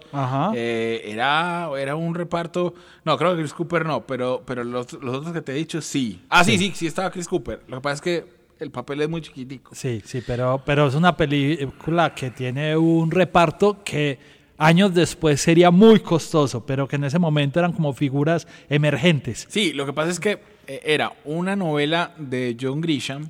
Eh, 0.56 1.02
era, 1.06 1.70
era 1.78 1.96
un 1.96 2.14
reparto. 2.14 2.76
No, 3.04 3.18
creo 3.18 3.32
que 3.32 3.42
Chris 3.42 3.54
Cooper 3.54 3.86
no, 3.86 4.06
pero, 4.06 4.44
pero 4.46 4.64
los, 4.64 4.94
los 4.94 5.18
otros 5.18 5.34
que 5.34 5.42
te 5.42 5.52
he 5.52 5.56
dicho 5.56 5.82
sí. 5.82 6.22
Ah, 6.30 6.44
sí, 6.44 6.58
sí, 6.58 6.72
sí, 6.76 6.88
estaba 6.88 7.10
Chris 7.12 7.28
Cooper. 7.28 7.62
Lo 7.68 7.78
que 7.78 7.82
pasa 7.82 7.96
es 7.96 8.02
que 8.02 8.43
el 8.64 8.72
papel 8.72 9.02
es 9.02 9.10
muy 9.10 9.22
chiquitico. 9.22 9.76
Sí, 9.76 10.02
sí, 10.06 10.22
pero, 10.26 10.62
pero 10.66 10.88
es 10.88 10.96
una 10.96 11.16
película 11.16 12.16
que 12.16 12.32
tiene 12.32 12.76
un 12.76 13.12
reparto 13.12 13.84
que 13.84 14.18
años 14.58 14.94
después 14.94 15.42
sería 15.42 15.72
muy 15.72 16.00
costoso, 16.00 16.66
pero 16.66 16.88
que 16.88 16.96
en 16.96 17.04
ese 17.04 17.20
momento 17.20 17.60
eran 17.60 17.74
como 17.74 17.94
figuras 17.94 18.48
emergentes. 18.70 19.46
Sí, 19.50 19.74
lo 19.74 19.86
que 19.86 19.94
pasa 19.94 20.12
es 20.12 20.20
que 20.20 20.40
eh, 20.68 20.82
era 20.86 21.14
una 21.26 21.56
novela 21.56 22.14
de 22.18 22.58
John 22.60 22.82
Grisham 22.82 23.30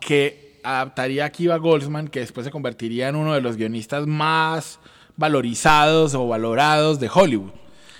que 0.00 0.58
adaptaría 0.62 1.26
a 1.26 1.30
Kiva 1.30 1.56
Goldsman, 1.56 2.08
que 2.08 2.20
después 2.20 2.44
se 2.44 2.50
convertiría 2.50 3.08
en 3.08 3.16
uno 3.16 3.34
de 3.34 3.40
los 3.40 3.56
guionistas 3.56 4.06
más 4.06 4.80
valorizados 5.16 6.14
o 6.14 6.26
valorados 6.26 6.98
de 7.00 7.10
Hollywood. 7.12 7.52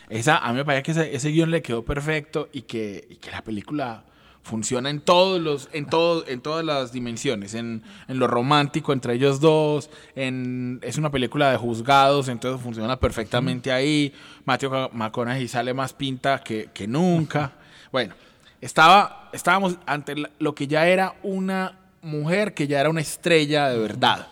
Esa, 0.08 0.38
a 0.38 0.50
mí 0.50 0.58
me 0.58 0.64
parece 0.64 0.82
que 0.82 0.90
ese, 0.90 1.14
ese 1.14 1.28
guion 1.28 1.50
le 1.50 1.62
quedó 1.62 1.84
perfecto 1.84 2.48
y 2.52 2.62
que, 2.62 3.06
y 3.10 3.16
que 3.16 3.30
la 3.30 3.42
película 3.42 4.04
funciona 4.42 4.90
en 4.90 5.00
todos 5.00 5.40
los 5.40 5.68
en 5.72 5.86
todo, 5.86 6.26
en 6.26 6.40
todas 6.40 6.64
las 6.64 6.92
dimensiones 6.92 7.54
en, 7.54 7.82
en, 8.08 8.18
lo 8.18 8.26
romántico 8.26 8.92
entre 8.92 9.14
ellos 9.14 9.40
dos 9.40 9.90
en 10.14 10.80
es 10.82 10.96
una 10.96 11.10
película 11.10 11.50
de 11.50 11.56
juzgados 11.56 12.28
entonces 12.28 12.62
funciona 12.62 12.98
perfectamente 12.98 13.70
ahí. 13.70 14.12
Matthew 14.44 14.90
McConaughey 14.92 15.46
sale 15.46 15.74
más 15.74 15.92
pinta 15.92 16.38
que, 16.38 16.70
que 16.72 16.86
nunca. 16.86 17.52
Bueno 17.92 18.14
estaba 18.60 19.28
estábamos 19.32 19.78
ante 19.86 20.14
lo 20.38 20.54
que 20.54 20.66
ya 20.66 20.86
era 20.86 21.14
una 21.22 21.78
mujer 22.02 22.54
que 22.54 22.66
ya 22.66 22.80
era 22.80 22.90
una 22.90 23.02
estrella 23.02 23.68
de 23.68 23.78
verdad 23.78 24.28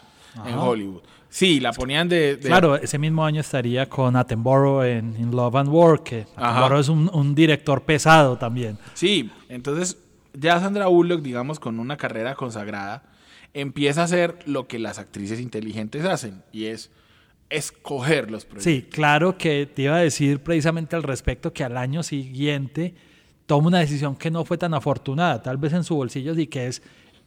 en 0.47 0.55
Hollywood 0.55 1.03
Sí, 1.31 1.61
la 1.61 1.73
ponían 1.73 2.09
de, 2.09 2.39
Claro, 2.41 2.77
ese 2.77 2.99
mismo 2.99 3.25
año 3.25 3.41
estaría 3.41 3.89
con 3.89 4.17
Attenborough 4.17 4.85
en, 4.85 5.31
Love 5.31 5.57
and 5.57 5.69
War, 5.69 6.03
que 6.03 6.27
Attenborough 6.37 6.81
es 6.81 6.89
un, 6.89 7.35
director 7.35 7.83
pesado 7.83 8.39
también. 8.39 8.79
Sí, 8.95 9.31
entonces 9.49 9.99
ya 10.33 10.59
Sandra 10.61 10.87
Bullock, 10.87 11.23
digamos, 11.23 11.61
con 11.61 11.81
una 11.81 11.97
carrera 11.97 12.35
consagrada, 12.35 13.03
empieza 13.53 14.03
a 14.03 14.05
hacer 14.05 14.39
lo 14.47 14.67
que 14.67 14.79
las 14.79 14.99
actrices 14.99 15.41
inteligentes 15.41 16.05
hacen, 16.05 16.43
y 16.53 16.67
es 16.67 16.91
escoger 17.51 18.31
los 18.31 18.45
proyectos. 18.45 18.65
Sí, 18.65 18.83
claro 18.91 19.37
que 19.37 19.67
te 19.67 19.83
iba 19.83 19.97
a 19.97 20.01
decir 20.01 20.41
precisamente 20.43 20.97
al 20.97 21.03
respecto 21.03 21.53
que 21.53 21.65
al 21.65 21.77
año 21.77 22.03
siguiente 22.03 22.95
toma 23.47 23.69
una 23.69 23.79
decisión 23.79 24.17
que 24.17 24.31
no 24.31 24.45
fue 24.45 24.59
tan 24.59 24.75
afortunada, 24.75 25.43
tal 25.43 25.57
vez 25.57 25.73
en 25.73 25.85
su 25.85 25.97
bolsillo 25.97 26.35
sí 26.35 26.47
que 26.47 26.67
es 26.67 26.83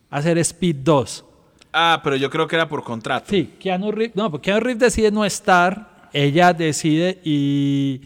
hacer 0.10 0.38
Speed 0.38 0.78
2 0.78 1.26
Ah, 1.74 2.02
pero 2.04 2.16
yo 2.16 2.30
creo 2.30 2.48
que 2.48 2.56
era 2.56 2.68
por 2.68 2.84
contrato. 2.84 3.28
Sí, 3.30 3.54
Keanu 3.60 3.92
Reeves, 3.92 4.16
no, 4.16 4.30
porque 4.30 4.46
Keanu 4.46 4.60
Reeves 4.62 4.80
decide 4.80 5.12
no 5.12 5.24
estar, 5.24 6.10
ella 6.14 6.54
decide 6.54 7.20
y 7.24 8.02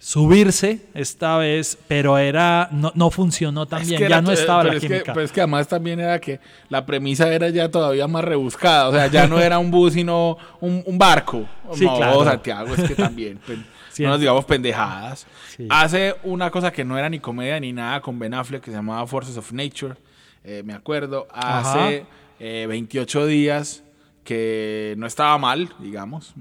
subirse 0.00 0.80
esta 0.94 1.36
vez, 1.36 1.78
pero 1.86 2.16
era 2.16 2.68
no, 2.72 2.90
no 2.94 3.10
funcionó 3.10 3.66
tan 3.66 3.86
bien, 3.86 4.08
ya 4.08 4.22
no 4.22 4.32
estaba 4.32 4.64
la 4.64 4.80
química. 4.80 5.04
Que, 5.04 5.12
pero 5.12 5.20
es 5.20 5.30
que 5.30 5.40
además 5.40 5.68
también 5.68 6.00
era 6.00 6.18
que 6.18 6.40
la 6.68 6.84
premisa 6.84 7.32
era 7.32 7.50
ya 7.50 7.70
todavía 7.70 8.08
más 8.08 8.24
rebuscada, 8.24 8.88
o 8.88 8.92
sea, 8.92 9.06
ya 9.08 9.26
no 9.28 9.38
era 9.38 9.58
un 9.58 9.70
bus, 9.70 9.92
sino 9.92 10.38
un, 10.60 10.98
barco. 10.98 11.46
Sí, 11.74 11.84
no, 11.84 11.96
claro. 11.96 12.24
Santiago, 12.24 12.74
es 12.74 12.88
que 12.88 12.94
también, 12.94 13.38
pues, 13.44 13.58
no 13.98 14.08
nos 14.08 14.20
digamos 14.20 14.44
pendejadas. 14.46 15.26
Hace 15.68 16.16
una 16.24 16.50
cosa 16.50 16.72
que 16.72 16.84
no 16.84 16.96
era 16.96 17.10
ni 17.10 17.20
comedia 17.20 17.60
ni 17.60 17.72
nada 17.72 18.00
con 18.00 18.18
Ben 18.18 18.32
Affleck, 18.32 18.64
que 18.64 18.70
se 18.70 18.76
llamaba 18.78 19.06
Forces 19.06 19.36
of 19.36 19.52
Nature, 19.52 19.94
eh, 20.42 20.62
me 20.64 20.72
acuerdo, 20.72 21.28
hace... 21.30 21.78
28 21.78 22.19
eh, 22.40 23.26
días, 23.26 23.84
que 24.24 24.94
no 24.98 25.06
estaba 25.06 25.36
mal, 25.38 25.70
digamos. 25.78 26.34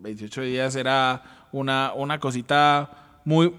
28 0.00 0.42
días 0.42 0.76
era 0.76 1.48
una, 1.52 1.92
una 1.94 2.18
cosita 2.20 3.20
muy, 3.24 3.52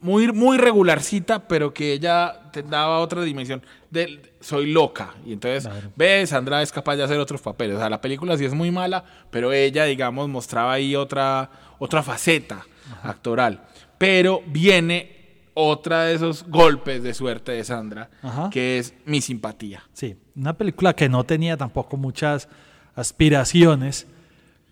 muy, 0.00 0.32
muy 0.32 0.58
regularcita, 0.58 1.46
pero 1.46 1.72
que 1.72 1.92
ella 1.92 2.50
te 2.52 2.62
daba 2.62 2.98
otra 2.98 3.22
dimensión. 3.22 3.62
De, 3.90 4.20
soy 4.40 4.72
loca. 4.72 5.14
Y 5.24 5.32
entonces, 5.32 5.70
ves, 5.96 6.30
Sandra 6.30 6.62
es 6.62 6.72
capaz 6.72 6.96
de 6.96 7.04
hacer 7.04 7.18
otros 7.18 7.40
papeles. 7.40 7.76
O 7.76 7.78
sea, 7.78 7.88
la 7.88 8.00
película 8.00 8.36
sí 8.36 8.44
es 8.44 8.54
muy 8.54 8.70
mala, 8.70 9.04
pero 9.30 9.52
ella, 9.52 9.84
digamos, 9.84 10.28
mostraba 10.28 10.72
ahí 10.72 10.96
otra, 10.96 11.50
otra 11.78 12.02
faceta 12.02 12.66
actoral. 13.02 13.62
Pero 13.96 14.42
viene 14.46 15.13
otra 15.54 16.04
de 16.04 16.14
esos 16.14 16.46
golpes 16.48 17.02
de 17.02 17.14
suerte 17.14 17.52
de 17.52 17.64
Sandra, 17.64 18.10
que 18.50 18.78
es 18.78 18.94
mi 19.06 19.20
simpatía. 19.20 19.84
Sí, 19.92 20.16
una 20.36 20.52
película 20.52 20.94
que 20.94 21.08
no 21.08 21.24
tenía 21.24 21.56
tampoco 21.56 21.96
muchas 21.96 22.48
aspiraciones, 22.94 24.06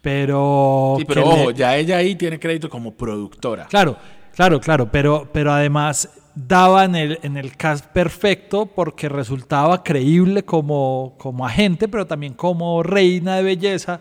pero... 0.00 0.96
Sí, 0.98 1.04
pero 1.06 1.28
ojo, 1.28 1.50
ya 1.52 1.76
ella 1.76 1.96
ahí 1.96 2.16
tiene 2.16 2.38
crédito 2.38 2.68
como 2.68 2.92
productora. 2.92 3.66
Claro, 3.66 3.96
claro, 4.34 4.60
claro, 4.60 4.90
pero, 4.90 5.28
pero 5.32 5.52
además 5.52 6.10
daba 6.34 6.84
en 6.84 6.96
el, 6.96 7.18
en 7.22 7.36
el 7.36 7.56
cast 7.56 7.86
perfecto 7.86 8.66
porque 8.66 9.08
resultaba 9.08 9.82
creíble 9.82 10.44
como, 10.44 11.14
como 11.18 11.46
agente, 11.46 11.88
pero 11.88 12.06
también 12.06 12.34
como 12.34 12.82
reina 12.82 13.36
de 13.36 13.42
belleza 13.42 14.00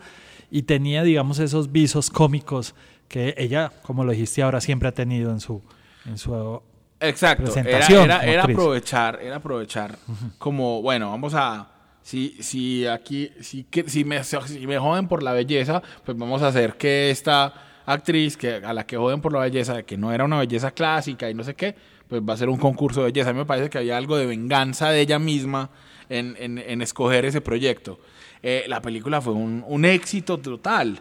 y 0.50 0.63
tenía, 0.63 1.03
digamos, 1.03 1.39
esos 1.39 1.71
visos 1.71 2.09
cómicos 2.09 2.73
que 3.07 3.35
ella, 3.38 3.71
como 3.83 4.03
lo 4.03 4.11
dijiste 4.11 4.41
ahora, 4.41 4.61
siempre 4.61 4.89
ha 4.89 4.93
tenido 4.93 5.31
en 5.31 5.39
su, 5.39 5.61
en 6.05 6.17
su 6.17 6.61
Exacto, 7.01 7.51
era, 7.55 8.24
era, 8.24 8.43
aprovechar, 8.43 9.20
era 9.22 9.38
aprovechar 9.38 9.98
como, 10.38 10.84
bueno, 10.84 11.10
vamos 11.10 11.34
a, 11.34 11.67
si, 12.03 12.38
si 12.41 12.86
aquí, 12.86 13.31
si, 13.41 13.65
si, 13.88 14.03
me, 14.05 14.24
si 14.24 14.67
me 14.67 14.77
joden 14.77 15.08
por 15.08 15.24
la 15.24 15.34
belleza, 15.34 15.81
pues 16.05 16.15
vamos 16.15 16.43
a 16.43 16.50
hacer 16.50 16.75
que 16.75 17.10
esta 17.10 17.53
actriz, 17.86 18.38
que 18.38 18.55
a 18.55 18.74
la 18.74 18.86
que 18.86 18.98
joden 18.98 19.20
por 19.20 19.34
la 19.34 19.39
belleza, 19.39 19.81
que 19.84 19.98
no 19.98 20.13
era 20.13 20.25
una 20.25 20.38
belleza 20.38 20.72
clásica 20.72 21.29
y 21.29 21.34
no 21.34 21.43
sé 21.43 21.55
qué, 21.55 21.75
pues 22.08 22.22
va 22.22 22.34
a 22.34 22.38
ser 22.38 22.50
un 22.50 22.58
concurso 22.58 23.00
de 23.01 23.08
belleza. 23.08 23.31
A 23.31 23.34
mí 23.34 23.39
me 23.39 23.46
parece 23.46 23.70
que 23.70 23.79
había 23.79 23.98
algo 23.98 24.17
de 24.17 24.25
venganza 24.25 24.89
de 24.91 25.01
ella 25.01 25.17
misma 25.17 25.70
en, 26.10 26.36
en, 26.38 26.81
escoger 26.81 27.25
ese 27.25 27.41
proyecto. 27.41 28.00
Eh, 28.43 28.65
la 28.67 28.81
película 28.81 29.22
fue 29.22 29.34
un, 29.34 29.63
un 29.67 29.86
éxito 29.86 30.38
total. 30.38 31.00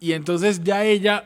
Y 0.00 0.12
entonces 0.12 0.62
ya 0.64 0.84
ella 0.84 1.24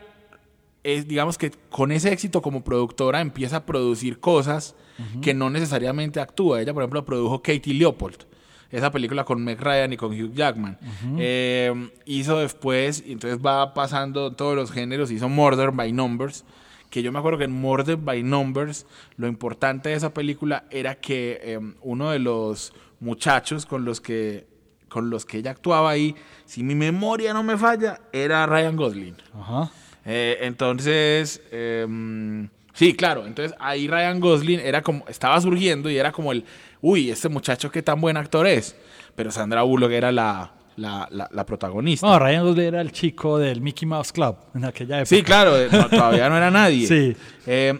es, 0.82 1.06
digamos 1.06 1.38
que 1.38 1.50
con 1.70 1.92
ese 1.92 2.12
éxito 2.12 2.42
como 2.42 2.64
productora 2.64 3.20
empieza 3.20 3.58
a 3.58 3.66
producir 3.66 4.20
cosas 4.20 4.74
que 5.22 5.32
no 5.32 5.48
necesariamente 5.48 6.20
actúa. 6.20 6.60
Ella, 6.60 6.74
por 6.74 6.82
ejemplo, 6.82 7.06
produjo 7.06 7.40
Katie 7.40 7.72
Leopold, 7.72 8.26
esa 8.70 8.90
película 8.90 9.24
con 9.24 9.42
Meg 9.42 9.58
Ryan 9.58 9.94
y 9.94 9.96
con 9.96 10.10
Hugh 10.12 10.34
Jackman. 10.34 10.78
Eh, 11.16 11.90
hizo 12.04 12.38
después, 12.38 13.02
entonces 13.06 13.38
va 13.44 13.72
pasando 13.72 14.32
todos 14.32 14.54
los 14.54 14.70
géneros, 14.70 15.10
hizo 15.10 15.30
Murder 15.30 15.70
by 15.70 15.90
Numbers, 15.92 16.44
que 16.90 17.02
yo 17.02 17.12
me 17.12 17.18
acuerdo 17.18 17.38
que 17.38 17.44
en 17.44 17.52
Murder 17.52 17.96
by 17.96 18.22
Numbers 18.22 18.84
lo 19.16 19.26
importante 19.26 19.88
de 19.88 19.94
esa 19.94 20.12
película 20.12 20.64
era 20.70 20.96
que 20.96 21.40
em, 21.44 21.76
uno 21.80 22.10
de 22.10 22.18
los 22.18 22.74
muchachos 23.00 23.64
con 23.64 23.84
los 23.86 24.00
que 24.00 24.48
con 24.88 25.08
los 25.08 25.24
que 25.24 25.38
ella 25.38 25.52
actuaba 25.52 25.88
ahí, 25.88 26.16
si 26.44 26.64
mi 26.64 26.74
memoria 26.74 27.32
no 27.32 27.44
me 27.44 27.56
falla, 27.56 28.00
era 28.12 28.44
Ryan 28.44 28.76
Gosling. 28.76 29.16
Ajá. 29.40 29.70
Eh, 30.04 30.38
entonces, 30.42 31.42
em, 31.50 32.48
sí, 32.72 32.94
claro. 32.94 33.26
Entonces 33.26 33.56
ahí 33.58 33.88
Ryan 33.88 34.20
Gosling 34.20 34.60
era 34.60 34.82
como, 34.82 35.04
estaba 35.08 35.40
surgiendo 35.40 35.90
y 35.90 35.98
era 35.98 36.12
como 36.12 36.32
el, 36.32 36.44
uy, 36.80 37.10
este 37.10 37.28
muchacho 37.28 37.70
qué 37.70 37.82
tan 37.82 38.00
buen 38.00 38.16
actor 38.16 38.46
es. 38.46 38.76
Pero 39.14 39.30
Sandra 39.30 39.62
Bullock 39.62 39.92
era 39.92 40.12
la, 40.12 40.52
la, 40.76 41.46
protagonista. 41.46 42.06
No, 42.06 42.18
Ryan 42.18 42.44
Gosling 42.44 42.66
era 42.66 42.80
el 42.80 42.92
chico 42.92 43.38
del 43.38 43.60
Mickey 43.60 43.86
Mouse 43.86 44.12
Club 44.12 44.36
en 44.54 44.64
aquella 44.64 44.98
época. 45.00 45.16
Sí, 45.16 45.22
claro, 45.22 45.52
todavía 45.88 46.28
no 46.28 46.36
era 46.36 46.50
nadie. 46.52 46.86
sí. 46.86 47.16
Eh, 47.46 47.78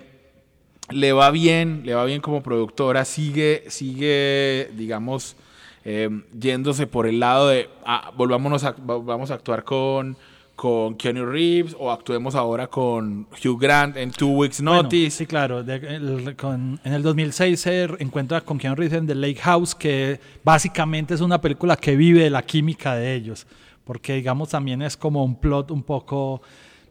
le 0.90 1.12
va 1.12 1.30
bien, 1.30 1.82
le 1.84 1.94
va 1.94 2.04
bien 2.04 2.20
como 2.20 2.42
productora, 2.42 3.04
sigue, 3.04 3.64
sigue, 3.68 4.70
digamos, 4.74 5.36
em, 5.84 6.24
yéndose 6.38 6.86
por 6.86 7.06
el 7.06 7.20
lado 7.20 7.48
de, 7.48 7.68
ah, 7.84 8.12
volvámonos 8.16 8.64
a, 8.64 8.74
vamos 8.78 9.30
a 9.30 9.34
actuar 9.34 9.64
con 9.64 10.16
con 10.60 10.94
Keanu 10.96 11.24
Reeves 11.24 11.74
o 11.78 11.90
actuemos 11.90 12.34
ahora 12.34 12.66
con 12.66 13.26
Hugh 13.42 13.58
Grant 13.58 13.96
en 13.96 14.10
Two 14.10 14.28
Weeks 14.28 14.60
Notice. 14.60 15.10
sí, 15.10 15.26
claro. 15.26 15.60
en 15.60 16.78
el 16.84 17.02
2006 17.02 17.58
se 17.58 17.84
encuentra 17.98 18.42
con 18.42 18.58
Keanu 18.58 18.76
Reeves 18.76 18.98
en 18.98 19.06
The 19.06 19.14
Lake 19.14 19.40
House, 19.40 19.74
que 19.74 20.20
básicamente 20.44 21.14
es 21.14 21.22
una 21.22 21.40
película 21.40 21.76
que 21.76 21.96
vive 21.96 22.24
de 22.24 22.28
la 22.28 22.42
química 22.42 22.94
de 22.94 23.14
ellos, 23.14 23.46
porque 23.86 24.16
digamos 24.16 24.50
también 24.50 24.82
es 24.82 24.98
como 24.98 25.24
un 25.24 25.34
plot 25.40 25.70
un 25.70 25.82
poco 25.82 26.42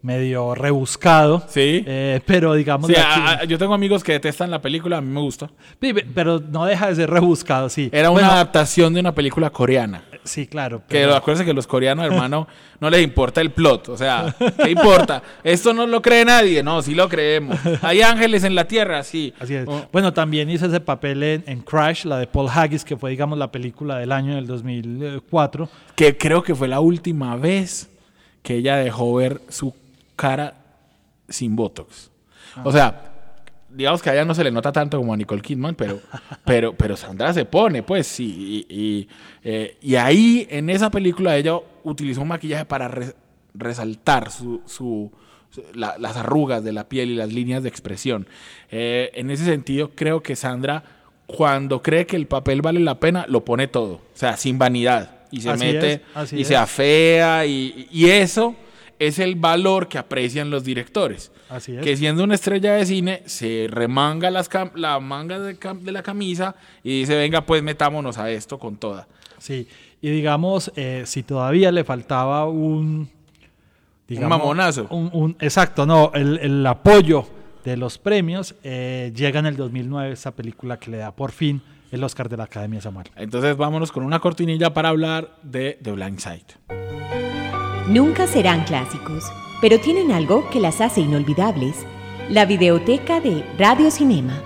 medio 0.01 0.55
rebuscado. 0.55 1.43
Sí. 1.47 1.83
Eh, 1.85 2.21
pero 2.25 2.53
digamos. 2.53 2.91
yo 3.47 3.57
tengo 3.57 3.73
amigos 3.73 4.03
que 4.03 4.13
detestan 4.13 4.51
la 4.51 4.61
película, 4.61 4.97
a 4.97 5.01
mí 5.01 5.11
me 5.11 5.19
gusta. 5.19 5.49
Pero 6.13 6.39
no 6.39 6.65
deja 6.65 6.87
de 6.87 6.95
ser 6.95 7.09
rebuscado, 7.09 7.69
sí. 7.69 7.89
Era 7.91 8.09
una 8.09 8.33
adaptación 8.33 8.93
de 8.93 8.99
una 8.99 9.13
película 9.13 9.49
coreana. 9.49 10.03
Sí, 10.23 10.47
claro. 10.47 10.83
Que 10.87 11.05
acuérdense 11.05 11.45
que 11.45 11.53
los 11.53 11.65
coreanos, 11.65 12.05
hermano, 12.05 12.47
no 12.79 12.89
les 12.89 13.01
importa 13.03 13.41
el 13.41 13.51
plot. 13.51 13.89
O 13.89 13.97
sea, 13.97 14.35
¿qué 14.63 14.69
importa? 14.69 15.23
Esto 15.43 15.73
no 15.73 15.87
lo 15.87 16.01
cree 16.01 16.25
nadie. 16.25 16.61
No, 16.61 16.81
sí 16.81 16.93
lo 16.93 17.09
creemos. 17.09 17.57
Hay 17.81 18.01
ángeles 18.01 18.43
en 18.43 18.53
la 18.53 18.67
tierra, 18.67 19.03
sí. 19.03 19.33
Así 19.39 19.55
es. 19.55 19.65
Oh. 19.67 19.87
Bueno, 19.91 20.13
también 20.13 20.49
hizo 20.49 20.65
ese 20.67 20.79
papel 20.79 21.23
en, 21.23 21.61
Crash, 21.61 22.05
la 22.05 22.19
de 22.19 22.27
Paul 22.27 22.49
Haggis, 22.53 22.83
que 22.83 22.97
fue, 22.97 23.09
digamos, 23.11 23.37
la 23.37 23.51
película 23.51 23.97
del 23.97 24.11
año 24.11 24.35
del 24.35 24.45
2004. 24.45 25.69
Que 25.95 26.17
creo 26.17 26.43
que 26.43 26.53
fue 26.53 26.67
la 26.67 26.79
última 26.79 27.35
vez 27.35 27.89
que 28.43 28.55
ella 28.55 28.77
dejó 28.77 29.15
ver 29.15 29.41
su 29.49 29.73
cara 30.19 30.53
sin 31.29 31.55
Botox. 31.55 32.11
O 32.65 32.73
sea, 32.73 33.09
digamos 33.69 34.01
que 34.01 34.09
a 34.09 34.13
ella 34.13 34.25
no 34.25 34.35
se 34.35 34.43
le 34.43 34.51
nota 34.51 34.73
tanto 34.73 34.97
como 34.97 35.13
a 35.13 35.17
Nicole 35.17 35.41
Kidman, 35.41 35.75
pero, 35.75 36.01
pero, 36.45 36.73
pero 36.73 36.97
Sandra 36.97 37.33
se 37.33 37.45
pone, 37.45 37.83
pues, 37.83 38.05
sí. 38.05 38.65
Y, 38.69 39.07
eh, 39.45 39.77
y, 39.81 39.95
ahí, 39.95 40.45
en 40.49 40.69
esa 40.69 40.91
película, 40.91 41.37
ella 41.37 41.53
utilizó 41.83 42.21
un 42.21 42.27
maquillaje 42.27 42.65
para 42.65 42.91
resaltar 43.53 44.29
su, 44.29 44.61
su, 44.65 45.09
las 45.73 46.17
arrugas 46.17 46.65
de 46.65 46.73
la 46.73 46.89
piel 46.89 47.11
y 47.11 47.15
las 47.15 47.31
líneas 47.31 47.63
de 47.63 47.69
expresión. 47.69 48.27
Eh, 48.71 49.11
en 49.13 49.31
ese 49.31 49.45
sentido, 49.45 49.91
creo 49.95 50.21
que 50.21 50.35
Sandra, 50.35 50.83
cuando 51.27 51.81
cree 51.81 52.05
que 52.05 52.17
el 52.17 52.27
papel 52.27 52.61
vale 52.61 52.81
la 52.81 52.99
pena, 52.99 53.25
lo 53.29 53.45
pone 53.45 53.69
todo. 53.69 53.93
O 53.93 54.15
sea, 54.15 54.35
sin 54.35 54.59
vanidad. 54.59 55.15
Y 55.31 55.41
se 55.41 55.55
mete 55.55 56.01
y 56.31 56.43
se 56.43 56.57
afea 56.57 57.45
y, 57.45 57.87
y 57.91 58.09
eso 58.09 58.55
es 58.99 59.17
el 59.17 59.35
valor 59.35 59.87
que 59.87 59.97
aprecian 59.97 60.49
los 60.49 60.63
directores. 60.63 61.31
Así 61.49 61.75
es. 61.75 61.83
Que 61.83 61.95
siendo 61.95 62.23
una 62.23 62.35
estrella 62.35 62.73
de 62.73 62.85
cine, 62.85 63.23
se 63.25 63.67
remanga 63.69 64.29
las 64.29 64.49
la 64.75 64.99
manga 64.99 65.39
de, 65.39 65.57
la 65.91 66.03
camisa 66.03 66.55
y 66.83 66.99
dice, 66.99 67.15
venga, 67.15 67.45
pues 67.45 67.63
metámonos 67.63 68.17
a 68.17 68.29
esto 68.29 68.59
con 68.59 68.75
toda. 68.75 69.07
Sí, 69.37 69.67
y 70.01 70.09
digamos, 70.09 70.71
eh, 70.75 71.03
si 71.05 71.23
todavía 71.23 71.71
le 71.71 71.85
faltaba 71.85 72.45
un... 72.45 73.09
un 74.09 74.27
mamonazo. 74.27 74.87
Un, 74.89 75.35
exacto, 75.39 75.85
no, 75.85 76.11
el, 76.13 76.65
apoyo 76.67 77.25
de 77.63 77.77
los 77.77 77.97
premios, 77.97 78.55
eh, 78.63 79.13
llega 79.15 79.39
en 79.39 79.45
el 79.45 79.55
2009 79.55 80.11
esa 80.11 80.31
película 80.35 80.77
que 80.77 80.91
le 80.91 80.97
da 80.97 81.15
por 81.15 81.31
fin 81.31 81.61
el 81.91 82.03
Oscar 82.03 82.27
de 82.27 82.37
la 82.37 82.43
Academia 82.43 82.81
Samuel. 82.81 83.07
Entonces 83.15 83.55
vámonos 83.55 83.91
con 83.91 84.03
una 84.03 84.19
cortinilla 84.19 84.73
para 84.73 84.89
hablar 84.89 85.37
de 85.41 85.79
The 85.81 85.91
Blind 85.93 86.19
Side. 86.19 87.18
Nunca 87.89 88.27
serán 88.27 88.65
clásicos, 88.65 89.23
pero 89.61 89.79
tienen 89.79 90.11
algo 90.11 90.47
que 90.51 90.59
las 90.59 90.79
hace 90.79 91.01
inolvidables. 91.01 91.87
La 92.29 92.45
videoteca 92.45 93.19
de 93.19 93.43
Radio 93.57 93.89
Cinema. 93.89 94.39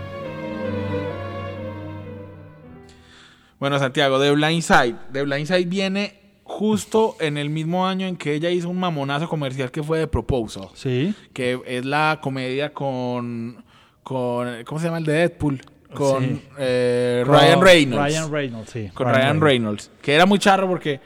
Bueno, 3.59 3.77
Santiago, 3.79 4.17
The 4.17 4.31
Blind 4.31 4.61
Side. 4.61 4.95
The 5.11 5.23
Blind 5.23 5.47
Side 5.47 5.65
viene 5.65 6.21
justo 6.43 7.17
en 7.19 7.37
el 7.37 7.49
mismo 7.49 7.85
año 7.85 8.07
en 8.07 8.15
que 8.15 8.33
ella 8.33 8.49
hizo 8.49 8.69
un 8.69 8.79
mamonazo 8.79 9.27
comercial 9.27 9.71
que 9.71 9.83
fue 9.83 9.99
de 9.99 10.07
Proposal. 10.07 10.69
Sí. 10.73 11.13
Que 11.33 11.59
es 11.67 11.83
la 11.83 12.19
comedia 12.21 12.73
con, 12.73 13.61
con 14.03 14.63
¿cómo 14.63 14.79
se 14.79 14.85
llama 14.85 14.99
el 14.99 15.05
de 15.05 15.11
Deadpool? 15.11 15.61
Con 15.93 16.41
eh, 16.57 17.25
Ryan 17.27 17.61
Reynolds. 17.61 18.05
Ryan 18.05 18.31
Reynolds, 18.31 18.69
sí. 18.71 18.89
Con 18.93 19.09
Ryan, 19.09 19.41
Reynolds. 19.41 19.91
Que 20.01 20.15
era 20.15 20.25
muy 20.25 20.39
charro 20.39 20.69
porque 20.69 21.01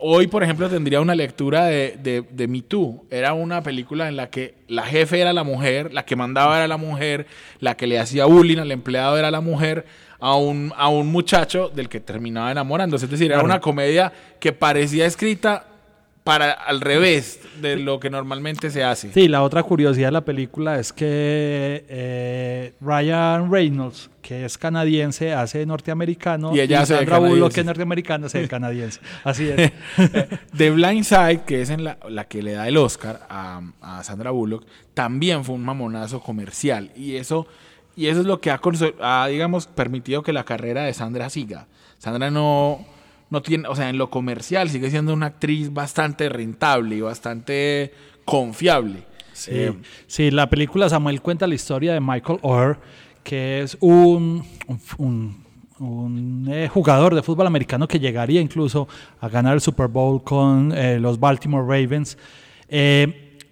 hoy, 0.00 0.26
por 0.26 0.42
ejemplo, 0.42 0.68
tendría 0.68 1.00
una 1.00 1.14
lectura 1.14 1.66
de, 1.66 1.96
de, 2.02 2.24
de 2.30 2.48
Me 2.48 2.62
Too. 2.62 3.04
Era 3.10 3.32
una 3.32 3.62
película 3.62 4.08
en 4.08 4.16
la 4.16 4.30
que 4.30 4.54
la 4.68 4.84
jefe 4.84 5.20
era 5.20 5.32
la 5.32 5.44
mujer, 5.44 5.92
la 5.92 6.04
que 6.04 6.16
mandaba 6.16 6.56
era 6.56 6.68
la 6.68 6.76
mujer, 6.76 7.26
la 7.60 7.76
que 7.76 7.86
le 7.86 7.98
hacía 7.98 8.24
bullying 8.24 8.58
al 8.58 8.72
empleado 8.72 9.18
era 9.18 9.30
la 9.30 9.40
mujer, 9.40 9.86
a 10.20 10.34
un, 10.34 10.72
a 10.76 10.88
un 10.88 11.08
muchacho 11.08 11.68
del 11.68 11.88
que 11.88 12.00
terminaba 12.00 12.50
enamorándose. 12.50 13.04
Es 13.04 13.10
decir, 13.10 13.30
era 13.30 13.42
una 13.42 13.60
comedia 13.60 14.12
que 14.40 14.52
parecía 14.52 15.06
escrita 15.06 15.67
para 16.28 16.52
al 16.52 16.82
revés 16.82 17.40
de 17.58 17.76
lo 17.76 17.98
que 17.98 18.10
normalmente 18.10 18.68
se 18.68 18.84
hace. 18.84 19.10
Sí, 19.14 19.28
la 19.28 19.42
otra 19.42 19.62
curiosidad 19.62 20.08
de 20.08 20.12
la 20.12 20.26
película 20.26 20.78
es 20.78 20.92
que 20.92 21.86
eh, 21.88 22.74
Ryan 22.82 23.50
Reynolds, 23.50 24.10
que 24.20 24.44
es 24.44 24.58
canadiense, 24.58 25.32
hace 25.32 25.64
norteamericano 25.64 26.54
y 26.54 26.60
ella 26.60 26.82
hace 26.82 26.96
Sandra 26.96 27.18
Bullock, 27.18 27.54
que 27.54 27.60
es 27.60 27.66
norteamericana, 27.66 28.26
hace 28.26 28.46
canadiense. 28.56 29.00
Así 29.24 29.48
es. 29.48 29.72
The 30.54 30.70
Blind 30.70 31.04
Side, 31.04 31.44
que 31.46 31.62
es 31.62 31.70
en 31.70 31.84
la, 31.84 31.96
que 32.28 32.42
le 32.42 32.52
da 32.52 32.68
el 32.68 32.76
Oscar 32.76 33.26
a, 33.30 33.62
a, 33.80 34.04
Sandra 34.04 34.30
Bullock, 34.30 34.66
también 34.92 35.46
fue 35.46 35.54
un 35.54 35.64
mamonazo 35.64 36.20
comercial 36.20 36.90
y 36.94 37.16
eso 37.16 37.46
y 37.96 38.08
eso 38.08 38.20
es 38.20 38.26
lo 38.26 38.38
que 38.38 38.50
ha, 38.50 38.60
ha 39.00 39.28
digamos 39.28 39.66
permitido 39.66 40.22
que 40.22 40.34
la 40.34 40.44
carrera 40.44 40.82
de 40.82 40.92
Sandra 40.92 41.30
siga. 41.30 41.68
Sandra 41.96 42.30
no 42.30 42.84
no 43.30 43.42
tiene, 43.42 43.68
o 43.68 43.74
sea, 43.74 43.90
en 43.90 43.98
lo 43.98 44.10
comercial 44.10 44.70
sigue 44.70 44.90
siendo 44.90 45.12
una 45.12 45.26
actriz 45.26 45.72
bastante 45.72 46.28
rentable 46.28 46.96
y 46.96 47.00
bastante 47.00 47.92
confiable. 48.24 49.04
Sí, 49.32 49.52
eh, 49.52 50.30
la 50.32 50.50
película 50.50 50.88
Samuel 50.88 51.22
cuenta 51.22 51.46
la 51.46 51.54
historia 51.54 51.92
de 51.92 52.00
Michael 52.00 52.40
Orr, 52.42 52.80
que 53.22 53.60
es 53.62 53.76
un, 53.80 54.44
un, 54.98 56.48
eh, 56.50 56.68
jugador 56.68 57.14
de 57.14 57.22
fútbol 57.22 57.46
americano 57.46 57.86
que 57.86 58.00
llegaría 58.00 58.40
incluso 58.40 58.88
a 59.20 59.28
ganar 59.28 59.54
el 59.54 59.60
Super 59.60 59.86
Bowl 59.86 60.24
con 60.24 60.72
eh, 60.76 60.98
los 60.98 61.20
Baltimore 61.20 61.64
Ravens. 61.64 62.18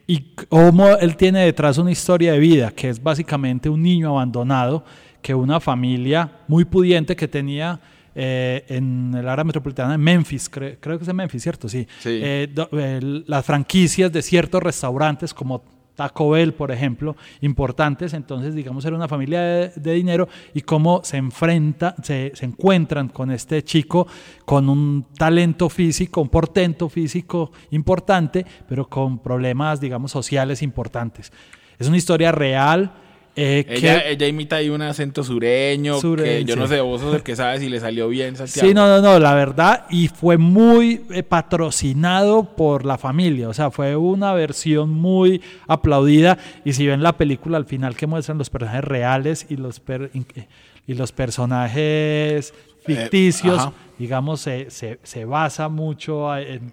y 0.09 0.21
cómo 0.49 0.89
él 0.89 1.17
tiene 1.17 1.45
detrás 1.45 1.79
una 1.79 1.93
historia 1.93 2.33
de 2.33 2.39
vida, 2.39 2.71
que 2.71 2.89
es 2.89 3.01
básicamente 3.01 3.69
un 3.69 3.83
niño 3.83 4.11
abandonado, 4.11 4.85
que 5.23 5.35
una 5.35 5.61
familia 5.61 6.31
muy 6.49 6.65
pudiente 6.65 7.15
que 7.15 7.29
tenía 7.29 7.81
eh, 8.19 8.65
en 8.69 9.13
el 9.15 9.29
área 9.29 9.45
metropolitana 9.45 9.93
de 9.93 9.99
Memphis, 9.99 10.49
creo 10.49 10.81
que 10.81 10.95
es 10.95 11.07
de 11.07 11.13
Memphis, 11.13 11.43
¿cierto? 11.43 11.69
Sí. 11.69 11.87
Eh, 12.07 13.23
las 13.27 13.45
franquicias 13.45 14.11
de 14.11 14.23
ciertos 14.23 14.63
restaurantes 14.63 15.35
como 15.35 15.63
Taco 15.95 16.31
Bell, 16.31 16.55
por 16.55 16.71
ejemplo, 16.71 17.15
importantes, 17.43 18.15
entonces 18.15 18.55
digamos 18.55 18.87
era 18.87 18.97
una 18.97 19.07
familia 19.07 19.43
de, 19.43 19.93
dinero 19.93 20.29
y 20.55 20.63
cómo 20.63 21.03
se 21.05 21.19
enfrenta, 21.19 21.95
se, 22.03 22.33
se, 22.35 22.47
encuentran 22.47 23.11
con 23.11 23.31
este 23.31 23.63
chico 23.63 24.07
con 24.47 24.71
un 24.71 25.07
talento 25.19 25.69
físico, 25.69 26.23
un 26.23 26.31
portento 26.31 26.89
físico 26.89 27.53
importante, 27.71 28.47
pero 28.67 28.89
con 28.89 29.19
problemas, 29.19 29.79
digamos, 29.79 30.11
sociales 30.11 30.63
importantes. 30.63 31.31
Es 31.79 31.87
una 31.87 31.99
historia 31.99 32.33
real, 32.33 32.95
eh, 33.39 33.67
ella, 33.69 34.27
imita 34.27 34.57
ahí 34.57 34.71
un 34.71 34.81
acento 34.81 35.23
sureño, 35.23 36.01
que 36.01 36.43
yo 36.47 36.57
no 36.57 36.67
sé, 36.67 36.81
vos 36.81 37.03
sos 37.03 37.15
el 37.17 37.23
que 37.23 37.37
sabe 37.37 37.59
si 37.59 37.69
le 37.69 37.79
salió 37.81 38.09
bien 38.09 38.35
Sí, 38.49 38.73
no, 38.73 38.89
no, 38.89 39.03
no, 39.03 39.19
la 39.19 39.35
verdad, 39.35 39.85
y 39.91 40.09
fue 40.09 40.39
muy 40.39 41.03
eh, 41.11 41.23
patrocinado 41.23 42.57
por 42.57 42.87
la 42.87 42.97
familia, 42.97 43.51
o 43.51 43.53
sea, 43.53 43.71
fue 43.71 43.95
una 43.95 44.33
versión 44.33 44.91
muy 44.91 45.43
aplaudida, 45.69 46.39
y 46.65 46.73
si 46.73 46.87
ven 46.87 47.03
la 47.03 47.19
película 47.19 47.59
al 47.59 47.67
final 47.67 47.95
que 47.95 48.07
muestran 48.07 48.39
los 48.39 48.49
personajes 48.49 48.85
reales 48.85 49.47
y 49.51 49.57
los, 49.57 49.83
y 50.87 50.95
los 50.95 51.13
personajes 51.13 51.75
eh, 51.77 52.53
ficticios, 52.87 53.69
digamos, 53.99 54.41
se, 54.41 54.71
se, 54.71 54.99
se 55.03 55.27
basa 55.27 55.69
mucho 55.69 56.35
en 56.39 56.73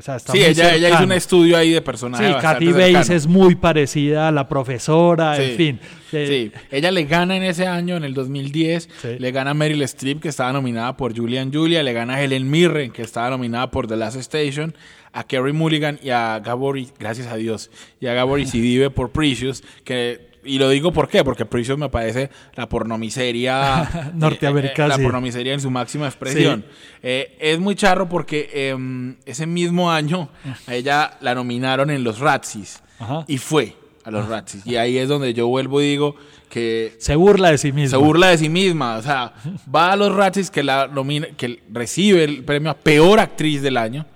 sí, 0.00 0.44
ella, 0.44 0.74
ella, 0.74 0.90
hizo 0.90 1.04
un 1.04 1.12
estudio 1.12 1.56
ahí 1.56 1.70
de 1.70 1.80
personajes. 1.80 2.28
Sí, 2.28 2.40
Kathy 2.40 2.72
Bates 2.72 3.10
es 3.10 3.26
muy 3.26 3.54
parecida 3.54 4.28
a 4.28 4.30
la 4.30 4.48
profesora, 4.48 5.42
en 5.42 5.56
fin. 5.56 5.80
Sí, 6.10 6.52
ella 6.70 6.90
le 6.90 7.04
gana 7.04 7.36
en 7.36 7.42
ese 7.42 7.66
año, 7.66 7.96
en 7.96 8.04
el 8.04 8.14
2010, 8.14 8.88
le 9.18 9.30
gana 9.32 9.50
a 9.50 9.54
Meryl 9.54 9.82
Streep, 9.82 10.20
que 10.20 10.28
estaba 10.28 10.52
nominada 10.52 10.96
por 10.96 11.16
Julian 11.16 11.52
Julia, 11.52 11.82
le 11.82 11.92
gana 11.92 12.14
a 12.14 12.22
Helen 12.22 12.50
Mirren, 12.50 12.90
que 12.92 13.02
estaba 13.02 13.30
nominada 13.30 13.70
por 13.70 13.86
The 13.86 13.96
Last 13.96 14.16
Station, 14.16 14.74
a 15.12 15.24
Kerry 15.24 15.52
Mulligan 15.52 15.98
y 16.02 16.10
a 16.10 16.38
Gabor, 16.40 16.78
gracias 16.98 17.26
a 17.26 17.36
Dios, 17.36 17.70
y 18.00 18.06
a 18.06 18.14
Gabor 18.14 18.44
Sidibe 18.46 18.90
por 18.90 19.10
Precious, 19.10 19.62
que 19.84 20.27
y 20.48 20.58
lo 20.58 20.70
digo 20.70 20.92
por 20.92 21.08
qué, 21.08 21.22
porque 21.22 21.44
Precious 21.44 21.78
me 21.78 21.88
parece 21.88 22.30
la 22.54 22.68
pornomiseria 22.68 24.12
norteamericana. 24.14 24.94
Eh, 24.94 24.98
la 24.98 25.04
pornomiseria 25.04 25.52
en 25.52 25.60
su 25.60 25.70
máxima 25.70 26.06
expresión. 26.06 26.64
Eh, 27.02 27.36
es 27.38 27.58
muy 27.58 27.74
charro 27.74 28.08
porque 28.08 28.50
em, 28.52 29.16
ese 29.26 29.46
mismo 29.46 29.90
año 29.92 30.28
a 30.66 30.74
ella 30.74 31.18
la 31.20 31.34
nominaron 31.34 31.90
en 31.90 32.02
los 32.02 32.18
Razzies 32.18 32.82
y 33.26 33.38
fue 33.38 33.76
a 34.04 34.10
los 34.10 34.28
Razzies. 34.28 34.66
Y 34.66 34.76
ahí 34.76 34.98
es 34.98 35.08
donde 35.08 35.34
yo 35.34 35.46
vuelvo 35.46 35.82
y 35.82 35.90
digo 35.90 36.16
que... 36.48 36.94
Se 36.98 37.14
burla 37.14 37.50
de 37.50 37.58
sí 37.58 37.72
misma. 37.72 37.90
Se 37.90 37.96
burla 37.96 38.28
de 38.28 38.38
sí 38.38 38.48
misma. 38.48 38.96
O 38.96 39.02
sea, 39.02 39.34
va 39.74 39.92
a 39.92 39.96
los 39.96 40.14
Razzies 40.14 40.50
que, 40.50 40.62
la 40.62 40.88
nomina, 40.88 41.28
que 41.36 41.62
recibe 41.70 42.24
el 42.24 42.42
premio 42.42 42.70
a 42.70 42.74
Peor 42.74 43.20
Actriz 43.20 43.60
del 43.60 43.76
Año 43.76 44.06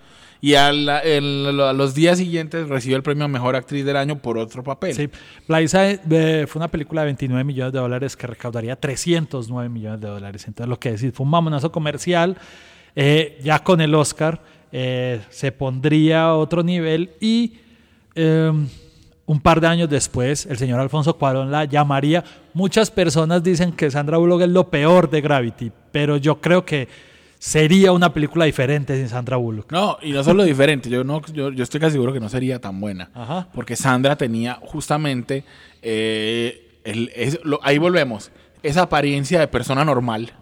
Y 0.44 0.56
a, 0.56 0.72
los 0.72 1.94
días 1.94 2.18
siguientes 2.18 2.68
recibió 2.68 2.96
el 2.96 3.04
premio 3.04 3.26
a 3.26 3.28
Mejor 3.28 3.54
Actriz 3.54 3.84
del 3.84 3.96
Año 3.96 4.18
por 4.18 4.38
otro 4.38 4.64
papel. 4.64 4.92
Sí, 4.92 5.08
Plaza 5.46 5.88
eh, 5.88 6.46
fue 6.48 6.58
una 6.58 6.66
película 6.66 7.02
de 7.02 7.06
29 7.06 7.44
millones 7.44 7.72
de 7.72 7.78
dólares 7.78 8.16
que 8.16 8.26
recaudaría 8.26 8.74
309 8.74 9.68
millones 9.68 10.00
de 10.00 10.08
dólares. 10.08 10.44
Entonces, 10.48 10.68
lo 10.68 10.80
que 10.80 10.90
decís, 10.90 11.12
fue 11.14 11.22
un 11.22 11.30
mamonazo 11.30 11.70
comercial. 11.70 12.36
Eh, 12.96 13.38
ya 13.44 13.60
con 13.60 13.80
el 13.80 13.94
Oscar 13.94 14.42
eh, 14.72 15.20
se 15.30 15.52
pondría 15.52 16.24
a 16.24 16.34
otro 16.34 16.64
nivel 16.64 17.10
y 17.20 17.58
em, 18.16 18.66
un 19.26 19.40
par 19.40 19.60
de 19.60 19.68
años 19.68 19.88
después 19.88 20.44
el 20.46 20.58
señor 20.58 20.80
Alfonso 20.80 21.16
Cuarón 21.18 21.52
la 21.52 21.66
llamaría. 21.66 22.24
Muchas 22.52 22.90
personas 22.90 23.44
dicen 23.44 23.70
que 23.70 23.92
Sandra 23.92 24.16
Bullock 24.16 24.42
es 24.42 24.48
lo 24.48 24.68
peor 24.70 25.08
de 25.08 25.20
Gravity, 25.20 25.70
pero 25.92 26.16
yo 26.16 26.40
creo 26.40 26.64
que 26.64 26.88
sería 27.42 27.90
una 27.90 28.12
película 28.14 28.44
diferente 28.44 28.96
sin 28.96 29.08
Sandra 29.08 29.36
Bullock. 29.36 29.72
No, 29.72 29.98
y 30.00 30.12
no 30.12 30.22
solo 30.22 30.44
diferente, 30.44 30.88
yo, 30.88 31.02
no, 31.02 31.20
yo, 31.32 31.48
estoy 31.48 31.80
casi 31.80 31.94
seguro 31.94 32.12
que 32.12 32.20
no 32.20 32.28
sería 32.28 32.60
tan 32.60 32.80
buena. 32.80 33.48
Porque 33.52 33.74
Sandra 33.74 34.14
tenía 34.14 34.60
justamente, 34.62 35.42
eh, 35.82 36.78
ahí 37.62 37.78
volvemos, 37.78 38.30
esa 38.62 38.82
apariencia 38.82 39.40
de 39.40 39.48
persona 39.48 39.84
normal 39.84 40.32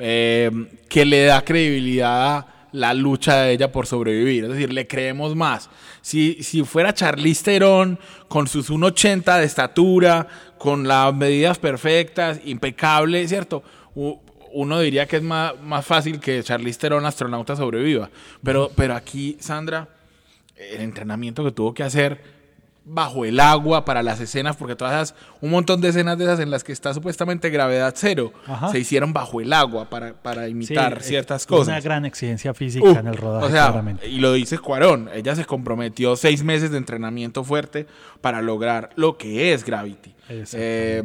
eh, 0.00 0.50
que 0.88 1.04
le 1.04 1.26
da 1.26 1.44
credibilidad 1.44 2.36
a 2.36 2.46
la 2.72 2.92
lucha 2.92 3.42
de 3.42 3.52
ella 3.52 3.70
por 3.70 3.86
sobrevivir. 3.86 4.42
Es 4.42 4.50
decir, 4.50 4.72
le 4.72 4.88
creemos 4.88 5.36
más. 5.36 5.70
Si, 6.00 6.42
si 6.42 6.64
fuera 6.64 6.92
Charlize 6.92 7.44
Theron 7.44 8.00
con 8.26 8.48
sus 8.48 8.68
1,80 8.68 9.38
de 9.38 9.44
estatura, 9.44 10.26
con 10.58 10.88
las 10.88 11.14
medidas 11.14 11.60
perfectas, 11.60 12.40
impecable, 12.44 13.28
¿cierto? 13.28 13.62
Uno 14.52 14.80
diría 14.80 15.06
que 15.06 15.16
es 15.16 15.22
más, 15.22 15.58
más 15.60 15.84
fácil 15.84 16.20
que 16.20 16.42
Charlize 16.42 16.78
Theron, 16.78 17.04
astronauta, 17.04 17.56
sobreviva. 17.56 18.10
Pero, 18.42 18.70
pero 18.74 18.94
aquí, 18.94 19.36
Sandra, 19.40 19.88
el 20.56 20.80
entrenamiento 20.80 21.44
que 21.44 21.52
tuvo 21.52 21.74
que 21.74 21.82
hacer 21.82 22.41
bajo 22.84 23.24
el 23.24 23.38
agua 23.40 23.84
para 23.84 24.02
las 24.02 24.20
escenas, 24.20 24.56
porque 24.56 24.76
todas 24.76 24.94
esas, 24.94 25.14
un 25.40 25.50
montón 25.50 25.80
de 25.80 25.88
escenas 25.88 26.18
de 26.18 26.24
esas 26.24 26.40
en 26.40 26.50
las 26.50 26.64
que 26.64 26.72
está 26.72 26.92
supuestamente 26.92 27.50
gravedad 27.50 27.94
cero, 27.96 28.32
se 28.70 28.78
hicieron 28.78 29.12
bajo 29.12 29.40
el 29.40 29.52
agua 29.52 29.88
para, 29.88 30.14
para 30.14 30.48
imitar 30.48 31.00
ciertas 31.02 31.46
cosas. 31.46 31.68
Una 31.68 31.80
gran 31.80 32.04
exigencia 32.04 32.54
física 32.54 32.90
en 32.90 33.06
el 33.06 33.16
rodaje. 33.16 33.46
O 33.46 33.50
sea, 33.50 33.84
y 34.08 34.18
lo 34.18 34.32
dice 34.32 34.58
Cuarón, 34.58 35.08
ella 35.14 35.34
se 35.36 35.44
comprometió 35.44 36.16
seis 36.16 36.42
meses 36.42 36.70
de 36.70 36.78
entrenamiento 36.78 37.44
fuerte 37.44 37.86
para 38.20 38.42
lograr 38.42 38.90
lo 38.96 39.16
que 39.16 39.52
es 39.52 39.64
Gravity. 39.64 40.14
Eh, 40.28 41.02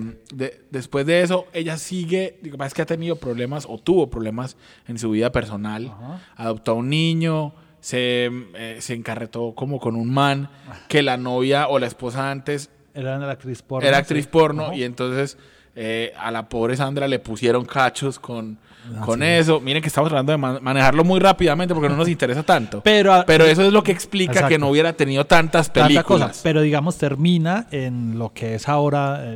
después 0.70 1.06
de 1.06 1.22
eso, 1.22 1.48
ella 1.54 1.78
sigue, 1.78 2.40
digo, 2.42 2.64
es 2.64 2.74
que 2.74 2.82
ha 2.82 2.86
tenido 2.86 3.18
problemas 3.18 3.66
o 3.68 3.78
tuvo 3.78 4.10
problemas 4.10 4.58
en 4.88 4.98
su 4.98 5.12
vida 5.12 5.32
personal, 5.32 5.94
adoptó 6.36 6.72
a 6.72 6.76
un 6.76 6.90
niño, 6.90 7.54
se, 7.88 8.30
eh, 8.56 8.78
se 8.82 8.94
encarretó 8.96 9.56
como 9.56 9.80
con 9.80 9.96
un 9.96 10.14
man 10.14 10.50
que 10.90 11.02
la 11.02 11.16
novia 11.16 11.70
o 11.70 11.80
la 11.80 11.88
esposa 11.88 12.32
antes 12.32 12.70
era 12.94 13.32
actriz 13.32 13.62
porno. 13.62 13.88
Era 13.88 14.00
actriz 14.00 14.28
porno 14.28 14.74
y 14.74 14.84
entonces 14.84 15.38
eh, 15.74 16.12
a 16.20 16.30
la 16.30 16.50
pobre 16.50 16.76
Sandra 16.76 17.08
le 17.08 17.20
pusieron 17.20 17.64
cachos 17.64 18.20
con, 18.20 18.58
ah, 18.94 19.06
con 19.06 19.24
eso. 19.24 19.62
Miren 19.62 19.82
que 19.82 19.88
estamos 19.88 20.10
tratando 20.10 20.34
de 20.34 20.38
manejarlo 20.38 21.06
muy 21.06 21.22
rápidamente 21.22 21.74
porque 21.74 21.88
no 21.88 21.96
nos 21.96 22.10
interesa 22.10 22.44
tanto. 22.44 22.82
Pero, 22.84 23.24
pero 23.26 23.46
eso 23.46 23.64
es 23.64 23.72
lo 23.72 23.84
que 23.84 23.94
explica 23.94 24.50
que 24.50 24.58
no 24.58 24.68
hubiera 24.68 24.92
tenido 24.92 25.26
tantas 25.26 25.70
películas. 25.70 26.42
Pero 26.44 26.60
digamos, 26.60 26.98
termina 26.98 27.68
en 27.72 28.20
lo 28.20 28.34
que 28.34 28.56
es 28.56 28.68
ahora 28.68 29.34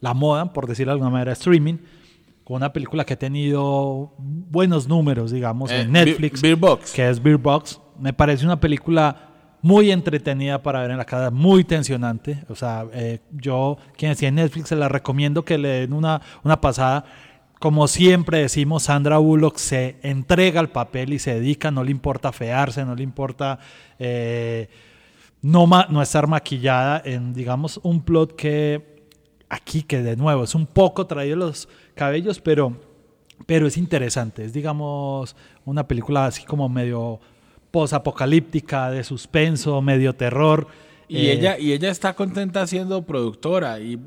la 0.00 0.14
moda, 0.14 0.52
por 0.52 0.66
decirlo 0.66 0.90
de 0.90 0.94
alguna 0.94 1.10
manera, 1.10 1.30
streaming 1.34 1.76
con 2.44 2.56
una 2.56 2.72
película 2.72 3.04
que 3.04 3.14
ha 3.14 3.18
tenido 3.18 4.14
buenos 4.18 4.88
números, 4.88 5.30
digamos, 5.30 5.70
en 5.70 5.88
eh, 5.88 6.04
Netflix. 6.04 6.42
Beer 6.42 6.56
Box. 6.56 6.92
Que 6.92 7.08
es 7.08 7.22
Beer 7.22 7.38
Box 7.38 7.80
me 8.02 8.12
parece 8.12 8.44
una 8.44 8.58
película 8.58 9.28
muy 9.62 9.92
entretenida 9.92 10.60
para 10.60 10.80
ver 10.80 10.90
en 10.90 10.98
la 10.98 11.04
casa, 11.04 11.30
muy 11.30 11.62
tensionante. 11.62 12.44
O 12.48 12.56
sea, 12.56 12.84
eh, 12.92 13.20
yo, 13.30 13.78
quien 13.96 14.10
decía 14.10 14.28
en 14.28 14.34
Netflix, 14.34 14.68
se 14.68 14.76
la 14.76 14.88
recomiendo 14.88 15.44
que 15.44 15.56
le 15.56 15.68
den 15.68 15.92
una, 15.92 16.20
una 16.42 16.60
pasada. 16.60 17.04
Como 17.60 17.86
siempre 17.86 18.38
decimos, 18.38 18.84
Sandra 18.84 19.18
Bullock 19.18 19.56
se 19.56 19.98
entrega 20.02 20.58
al 20.58 20.70
papel 20.70 21.12
y 21.12 21.20
se 21.20 21.34
dedica, 21.34 21.70
no 21.70 21.84
le 21.84 21.92
importa 21.92 22.32
fearse, 22.32 22.84
no 22.84 22.96
le 22.96 23.04
importa 23.04 23.60
eh, 24.00 24.68
no, 25.42 25.68
no 25.68 26.02
estar 26.02 26.26
maquillada 26.26 27.00
en, 27.04 27.32
digamos, 27.32 27.78
un 27.84 28.02
plot 28.02 28.34
que 28.34 28.91
aquí, 29.52 29.82
que 29.82 30.02
de 30.02 30.16
nuevo 30.16 30.44
es 30.44 30.54
un 30.54 30.66
poco 30.66 31.06
traído 31.06 31.36
los 31.36 31.68
cabellos, 31.94 32.40
pero, 32.40 32.74
pero 33.44 33.66
es 33.66 33.76
interesante. 33.76 34.46
Es, 34.46 34.54
digamos, 34.54 35.36
una 35.66 35.86
película 35.86 36.24
así 36.24 36.44
como 36.44 36.70
medio 36.70 37.20
posapocalíptica, 37.70 38.90
de 38.90 39.04
suspenso, 39.04 39.82
medio 39.82 40.14
terror. 40.14 40.66
Y, 41.06 41.26
eh, 41.26 41.32
ella, 41.32 41.58
y 41.58 41.72
ella 41.72 41.90
está 41.90 42.14
contenta 42.14 42.66
siendo 42.66 43.02
productora 43.02 43.78
y, 43.78 43.98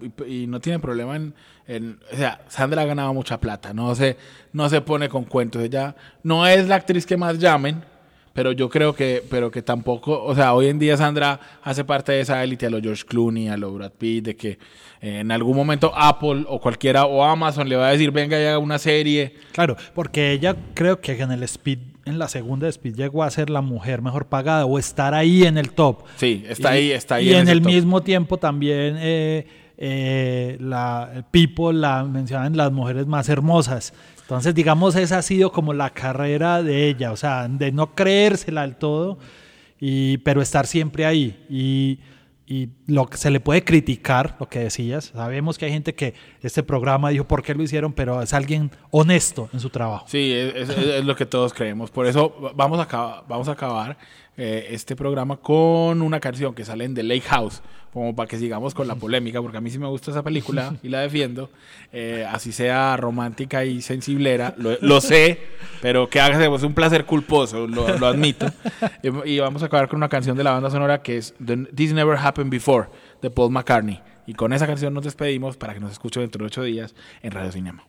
no 0.47 0.60
tiene 0.60 0.79
problema 0.79 1.15
en, 1.15 1.99
O 2.12 2.15
sea, 2.15 2.41
Sandra 2.47 2.81
ha 2.81 2.86
ganado 2.86 3.13
mucha 3.13 3.39
plata, 3.39 3.71
no 3.71 3.93
se, 3.93 4.17
no 4.51 4.67
se 4.67 4.81
pone 4.81 5.10
con 5.10 5.25
cuentos. 5.25 5.62
Ella 5.62 5.95
no 6.23 6.47
es 6.47 6.67
la 6.67 6.75
actriz 6.75 7.05
que 7.05 7.17
más 7.17 7.38
llamen, 7.38 7.84
pero 8.36 8.52
yo 8.52 8.69
creo 8.69 8.93
que, 8.93 9.24
pero 9.30 9.50
que 9.50 9.62
tampoco, 9.62 10.21
o 10.21 10.36
sea, 10.36 10.54
hoy 10.54 10.67
en 10.67 10.78
día 10.78 10.98
Sandra 10.98 11.39
hace 11.63 11.86
parte 11.86 12.12
de 12.12 12.19
esa 12.19 12.43
élite 12.43 12.65
a 12.65 12.69
lo 12.69 12.82
George 12.82 13.06
Clooney, 13.06 13.48
a 13.48 13.56
lo 13.56 13.71
Brad 13.71 13.93
Pitt, 13.93 14.26
de 14.26 14.36
que 14.36 14.60
eh, 15.00 15.19
en 15.19 15.32
algún 15.32 15.56
momento 15.56 15.93
Apple 15.95 16.43
o 16.50 16.60
cualquiera 16.60 17.06
o 17.06 17.24
Amazon 17.24 17.69
le 17.69 17.78
va 17.78 17.88
a 17.88 17.91
decir, 17.91 18.12
venga 18.12 18.38
y 18.38 18.43
haga 18.43 18.60
una 18.60 18.78
serie. 18.78 19.36
Claro, 19.54 19.78
porque 19.93 20.34
ella 20.34 20.54
creo 20.74 21.00
que 21.00 21.13
en 21.13 21.32
el 21.32 21.43
Speed 21.43 21.80
en 22.04 22.19
la 22.19 22.28
segunda 22.28 22.67
Speed 22.67 22.95
llegó 22.95 23.24
a 23.24 23.32
ser 23.32 23.50
la 23.50 23.62
mujer 23.62 24.02
mejor 24.02 24.28
pagada 24.28 24.65
o 24.65 24.78
estar 24.78 25.13
ahí 25.13 25.43
en 25.45 25.58
el 25.58 25.71
top. 25.71 26.04
Sí, 26.17 26.43
está 26.50 26.71
ahí, 26.71 26.91
está 26.91 27.15
ahí. 27.15 27.30
Y 27.30 27.34
en, 27.36 27.48
el 27.48 27.62
mismo 27.62 28.02
tiempo 28.02 28.38
también 28.38 28.98
eh, 29.00 29.48
eh, 29.77 30.57
la 30.59 31.25
People 31.31 31.77
la 31.79 32.03
mencionan 32.03 32.55
las 32.57 32.71
mujeres 32.71 33.07
más 33.07 33.29
hermosas. 33.29 33.93
Entonces, 34.21 34.55
digamos, 34.55 34.95
esa 34.95 35.19
ha 35.19 35.21
sido 35.21 35.51
como 35.51 35.73
la 35.73 35.91
carrera 35.91 36.63
de 36.63 36.88
ella, 36.89 37.11
o 37.11 37.17
sea, 37.17 37.47
de 37.47 37.71
no 37.71 37.93
creérsela 37.93 38.61
del 38.61 38.75
todo, 38.75 39.19
y, 39.79 40.17
pero 40.19 40.41
estar 40.41 40.65
siempre 40.65 41.05
ahí. 41.05 41.45
Y 41.49 41.99
y 42.47 42.69
lo 42.85 43.07
que 43.07 43.17
se 43.17 43.31
le 43.31 43.39
puede 43.39 43.63
criticar, 43.63 44.38
lo 44.39 44.47
que 44.47 44.59
decías, 44.59 45.05
sabemos 45.15 45.57
que 45.57 45.65
hay 45.65 45.71
gente 45.71 45.95
que 45.95 46.13
este 46.41 46.61
programa 46.61 47.09
dijo 47.09 47.27
por 47.27 47.41
qué 47.41 47.55
lo 47.55 47.63
hicieron, 47.63 47.91
pero 47.91 48.21
es 48.21 48.33
alguien 48.33 48.69
honesto 48.91 49.49
en 49.51 49.59
su 49.59 49.71
trabajo. 49.71 50.05
Sí, 50.07 50.31
es, 50.31 51.03
lo 51.03 51.15
que 51.15 51.25
todos 51.25 51.53
creemos. 51.55 51.89
Por 51.89 52.05
eso 52.05 52.53
vamos 52.55 52.79
a 52.79 53.23
vamos 53.27 53.47
a 53.47 53.53
acabar 53.53 53.97
eh, 54.38 54.67
este 54.71 54.95
programa 54.95 55.38
con 55.38 56.02
una 56.02 56.19
canción 56.19 56.54
que 56.54 56.65
sale 56.65 56.84
en 56.84 56.93
The 56.93 57.04
Lake 57.04 57.21
House, 57.21 57.62
como 57.93 58.13
para 58.13 58.28
que 58.28 58.38
sigamos 58.38 58.74
con 58.74 58.88
la 58.88 58.95
polémica, 58.95 59.41
porque 59.41 59.58
a 59.58 59.62
mí 59.62 59.69
sí 59.69 59.80
me 59.80 59.88
gusta 59.88 60.12
esa 60.12 60.24
película 60.24 60.76
y 60.84 60.89
la 60.89 61.00
defiendo, 61.00 61.50
eh, 61.93 62.28
así 62.30 62.52
sea 62.52 62.98
romántica 62.98 63.63
y 63.63 63.82
sensiblera, 63.82 64.54
lo, 64.58 65.00
sé, 65.00 65.39
pero 65.82 66.10
que 66.10 66.19
haga 66.19 66.43
es 66.56 66.63
un 66.63 66.74
placer 66.74 67.06
culposo, 67.06 67.65
lo, 67.65 67.88
admito. 68.06 68.48
Y, 69.26 69.39
vamos 69.39 69.63
a 69.63 69.67
acabar 69.67 69.88
con 69.88 69.98
una 69.98 70.10
canción 70.10 70.36
de 70.36 70.43
la 70.43 70.52
banda 70.52 70.69
sonora 70.69 71.02
que 71.02 71.17
es 71.17 71.34
This 71.74 71.93
Never 71.93 72.17
Happened 72.17 72.52
Before, 72.52 72.89
de 73.21 73.30
Paul 73.30 73.52
McCartney. 73.52 74.02
Y 74.28 74.34
con 74.34 74.52
esa 74.52 74.67
canción 74.67 74.93
nos 74.93 75.04
despedimos 75.04 75.56
para 75.56 75.74
que 75.74 75.80
nos 75.80 75.91
escuchen 75.91 76.24
dentro 76.24 76.39
de 76.43 76.48
ocho 76.48 76.63
días 76.63 76.93
en 77.21 77.32
Radio 77.32 77.52
Cinema. 77.52 77.86